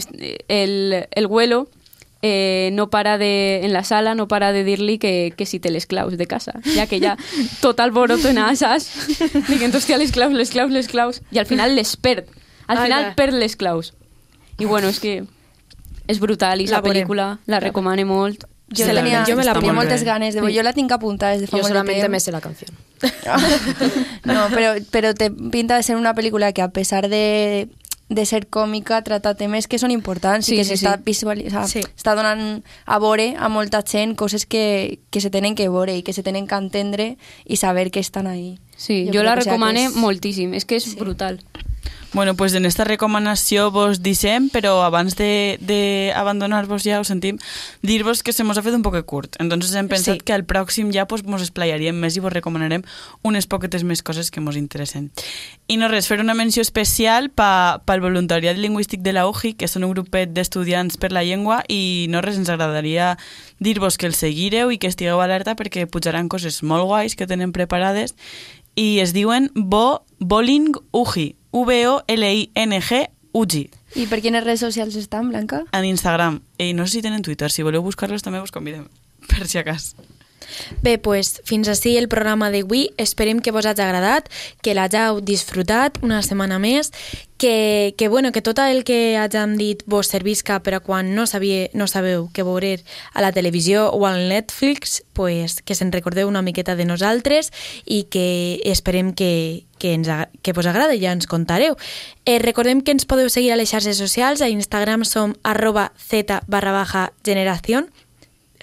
el, 0.48 1.06
el 1.12 1.28
güelo 1.28 1.70
eh, 2.26 2.70
no 2.72 2.90
para 2.90 3.18
de, 3.18 3.60
en 3.64 3.74
la 3.74 3.84
sala, 3.84 4.16
no 4.16 4.30
para 4.30 4.54
de 4.54 4.64
dir-li 4.64 4.98
que, 4.98 5.34
que 5.36 5.46
si 5.46 5.60
té 5.60 5.70
les 5.70 5.86
claus 5.86 6.16
de 6.18 6.26
casa, 6.26 6.56
ja 6.74 6.88
que 6.88 7.02
ja 7.04 7.18
tot 7.60 7.82
alboroto 7.84 8.32
en 8.32 8.40
asas, 8.40 8.88
dient, 9.52 9.76
hòstia, 9.76 10.00
les 10.00 10.16
claus, 10.16 10.32
les 10.32 10.50
claus, 10.50 10.72
les 10.72 10.88
claus, 10.88 11.22
i 11.36 11.44
al 11.44 11.46
final 11.46 11.76
les 11.76 11.98
perd. 12.00 12.32
Al 12.72 12.80
final 12.80 13.12
perd 13.20 13.36
les 13.36 13.58
claus. 13.60 13.92
I 14.58 14.66
bueno, 14.66 14.88
és 14.88 15.02
que 15.04 15.26
és 16.08 16.20
brutal 16.24 16.62
i 16.64 16.68
La 16.68 16.80
la 16.80 16.84
pel·lícula 16.88 17.28
la 17.46 17.60
recomane 17.60 18.08
molt. 18.08 18.48
Jo, 18.74 18.86
Sí, 18.88 18.92
la 18.94 19.04
tenia, 19.04 19.26
jo 19.28 19.36
me 19.36 19.44
la 19.44 19.54
tenia 19.54 19.74
molt 19.74 19.84
moltes 19.84 20.04
ganes 20.08 20.34
de... 20.34 20.42
Jo 20.50 20.64
la 20.64 20.72
tinc 20.74 20.92
apuntada 20.96 21.36
des 21.36 21.44
de 21.44 21.48
fa 21.48 21.58
Yo 21.58 21.62
molt 21.62 21.68
de 21.68 21.74
solamente 21.76 22.02
temps. 22.02 22.12
me 22.12 22.20
sé 22.20 22.32
la 22.32 22.42
canción. 22.42 22.72
No, 24.24 24.48
pero, 24.50 24.74
pero 24.90 25.14
te 25.14 25.30
pinta 25.30 25.76
de 25.76 25.84
ser 25.84 25.98
una 25.98 26.14
película 26.16 26.54
que 26.54 26.62
a 26.62 26.70
pesar 26.70 27.10
de, 27.10 27.68
de 28.14 28.26
ser 28.26 28.48
còmica 28.48 29.02
trata 29.04 29.34
temes 29.36 29.68
que 29.68 29.80
són 29.80 29.92
importants 29.92 30.46
Sí, 30.46 30.54
i 30.56 30.58
que 30.58 30.64
sí, 30.66 30.74
s'està 30.76 30.96
sí. 30.98 31.04
visualitzant, 31.06 31.68
Sí. 31.68 31.82
està 31.98 32.16
donant 32.16 32.64
a 32.86 33.00
veure 33.00 33.36
a 33.38 33.50
molta 33.50 33.82
gent 33.84 34.16
coses 34.16 34.46
que, 34.46 35.00
que 35.10 35.22
se 35.22 35.30
tenen 35.30 35.56
que 35.56 35.70
veure 35.70 35.96
i 35.98 36.04
que 36.04 36.14
se 36.14 36.24
tenen 36.24 36.48
que 36.48 36.56
entendre 36.56 37.18
i 37.46 37.58
saber 37.58 37.90
que 37.92 38.00
estan 38.00 38.28
ahí. 38.28 38.60
Sí, 38.78 39.06
Jo 39.08 39.20
jo, 39.20 39.24
la 39.24 39.34
o 39.34 39.42
sea, 39.42 39.44
recomane 39.54 39.86
és- 39.86 39.96
moltíssim, 39.96 40.54
és 40.54 40.66
que 40.66 40.76
és 40.76 40.96
brutal. 40.96 41.40
Bueno, 42.14 42.36
pues 42.36 42.54
en 42.54 42.66
esta 42.66 42.84
recomanació 42.84 43.72
vos 43.74 44.04
deixem, 44.06 44.46
però 44.54 44.84
abans 44.86 45.16
de, 45.18 45.58
de 45.66 46.14
abandonar-vos 46.16 46.84
ja, 46.86 47.00
ho 47.02 47.04
sentim, 47.04 47.40
dir-vos 47.82 48.22
que 48.22 48.34
se 48.38 48.44
mos 48.46 48.60
ha 48.60 48.62
fet 48.62 48.76
un 48.78 48.84
poc 48.86 49.00
curt. 49.10 49.36
Entonces 49.42 49.74
hem 49.74 49.90
pensat 49.90 50.20
Sí. 50.20 50.22
que 50.22 50.34
al 50.34 50.46
pròxim 50.46 50.92
ja 50.94 51.08
pues, 51.08 51.24
mos 51.26 51.42
esplaiaríem 51.42 51.98
més 51.98 52.16
i 52.16 52.22
vos 52.22 52.32
recomanarem 52.32 52.84
unes 53.26 53.48
poquetes 53.50 53.84
més 53.84 54.04
coses 54.06 54.30
que 54.30 54.42
mos 54.46 54.56
interessen. 54.62 55.10
I 55.68 55.78
no 55.82 55.90
res, 55.90 56.06
fer 56.08 56.20
una 56.22 56.36
menció 56.38 56.62
especial 56.62 57.32
pa, 57.34 57.82
pel 57.86 58.06
voluntariat 58.06 58.62
lingüístic 58.62 59.02
de 59.02 59.18
la 59.18 59.26
UJI, 59.28 59.56
que 59.58 59.68
són 59.68 59.84
un 59.84 59.98
grupet 59.98 60.38
d'estudiants 60.38 61.02
per 61.02 61.12
la 61.12 61.24
llengua, 61.26 61.64
i 61.68 62.06
no 62.14 62.22
res, 62.22 62.38
ens 62.38 62.50
agradaria 62.54 63.18
dir-vos 63.58 63.98
que 63.98 64.06
els 64.06 64.22
seguireu 64.22 64.70
i 64.70 64.78
que 64.78 64.86
estigueu 64.88 65.18
alerta 65.20 65.56
perquè 65.58 65.90
pujaran 65.90 66.30
coses 66.30 66.62
molt 66.62 66.86
guais 66.86 67.16
que 67.18 67.26
tenen 67.26 67.52
preparades 67.58 68.14
i 68.76 69.00
es 69.02 69.14
diuen 69.14 69.50
Bo 69.56 70.04
Bowling 70.20 70.74
Uji, 70.92 71.36
V-O-L-I-N-G 71.54 73.10
Uji, 73.34 73.70
I 73.96 74.06
per 74.10 74.20
quines 74.22 74.44
redes 74.44 74.62
socials 74.62 74.96
estan, 74.96 75.30
Blanca? 75.30 75.64
en 75.74 75.86
Instagram. 75.86 76.42
I 76.58 76.74
no 76.74 76.86
sé 76.86 77.00
si 77.00 77.02
tenen 77.02 77.22
Twitter, 77.26 77.50
si 77.50 77.66
voleu 77.66 77.82
buscar-los 77.82 78.22
també 78.26 78.40
vos 78.42 78.54
convidem, 78.54 78.86
per 79.30 79.48
si 79.50 79.58
acas. 79.58 79.96
Bé, 80.82 80.98
pues, 80.98 81.42
fins 81.46 81.70
així 81.72 81.98
el 81.98 82.10
programa 82.12 82.52
d'avui. 82.54 82.90
Esperem 82.98 83.40
que 83.40 83.52
vos 83.52 83.66
hagi 83.66 83.84
agradat, 83.86 84.30
que 84.62 84.76
l'hàgiu 84.78 85.22
disfrutat 85.22 86.00
una 86.04 86.22
setmana 86.26 86.60
més, 86.60 86.92
que, 87.44 87.94
que, 87.98 88.08
bueno, 88.08 88.32
que 88.32 88.42
tot 88.42 88.60
el 88.64 88.86
que 88.88 89.18
hàgim 89.20 89.58
dit 89.60 89.82
vos 89.86 90.08
servisca 90.08 90.62
per 90.64 90.78
a 90.78 90.80
quan 90.80 91.10
no, 91.12 91.26
sabia, 91.28 91.68
no 91.76 91.90
sabeu 91.92 92.30
què 92.32 92.46
veure 92.48 92.78
a 93.12 93.20
la 93.20 93.34
televisió 93.36 93.90
o 93.92 94.06
al 94.08 94.30
Netflix, 94.30 95.02
pues, 95.12 95.60
que 95.60 95.76
se'n 95.76 95.92
recordeu 95.92 96.30
una 96.30 96.42
miqueta 96.42 96.78
de 96.80 96.86
nosaltres 96.88 97.52
i 97.84 98.06
que 98.08 98.62
esperem 98.64 99.12
que, 99.12 99.66
que, 99.76 99.92
ens, 99.92 100.08
que 100.42 100.54
vos 100.56 100.72
agrada 100.72 100.96
i 100.96 101.04
ja 101.04 101.12
ens 101.12 101.28
contareu. 101.28 101.76
Eh, 102.24 102.40
recordem 102.40 102.80
que 102.80 102.96
ens 102.96 103.04
podeu 103.04 103.28
seguir 103.28 103.52
a 103.52 103.60
les 103.60 103.76
xarxes 103.76 104.00
socials, 104.00 104.40
a 104.40 104.48
Instagram 104.48 105.04
som 105.04 105.36
arroba 105.44 105.92
z 106.00 106.40
barra 106.48 106.72
baja 106.72 107.12
generación, 107.28 107.92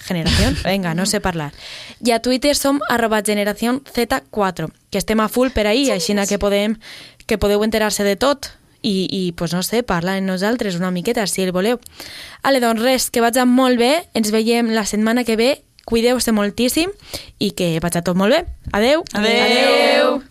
generación, 0.00 0.56
venga, 0.64 0.94
no 0.94 1.06
sé 1.06 1.20
parlar. 1.20 1.52
I 2.04 2.12
a 2.12 2.20
Twitter 2.20 2.56
som 2.56 2.80
arroba 2.88 3.22
generación 3.22 3.82
Z4, 3.84 4.72
que 4.90 4.98
estem 4.98 5.20
a 5.20 5.28
full 5.28 5.50
per 5.50 5.66
ahí, 5.66 5.90
així 5.90 6.14
que 6.28 6.38
podem 6.38 6.78
que 7.26 7.38
podeu 7.38 7.62
enterar-se 7.62 8.02
de 8.02 8.16
tot 8.16 8.50
i, 8.82 9.06
i 9.06 9.32
pues 9.32 9.52
no 9.54 9.62
sé, 9.62 9.82
parlar 9.82 10.18
amb 10.18 10.26
nosaltres 10.26 10.76
una 10.76 10.90
miqueta, 10.90 11.26
si 11.26 11.42
el 11.42 11.52
voleu. 11.52 11.78
Ale, 12.42 12.60
doncs 12.60 12.82
res, 12.82 13.10
que 13.10 13.20
vagi 13.20 13.44
molt 13.46 13.78
bé, 13.78 14.08
ens 14.14 14.32
veiem 14.34 14.72
la 14.74 14.86
setmana 14.86 15.24
que 15.24 15.36
ve, 15.36 15.62
cuideu-se 15.84 16.32
moltíssim 16.32 16.90
i 17.38 17.52
que 17.52 17.78
vagi 17.82 18.02
tot 18.02 18.16
molt 18.16 18.34
bé. 18.34 18.44
Adeu! 18.72 19.04
Adeu! 19.14 20.22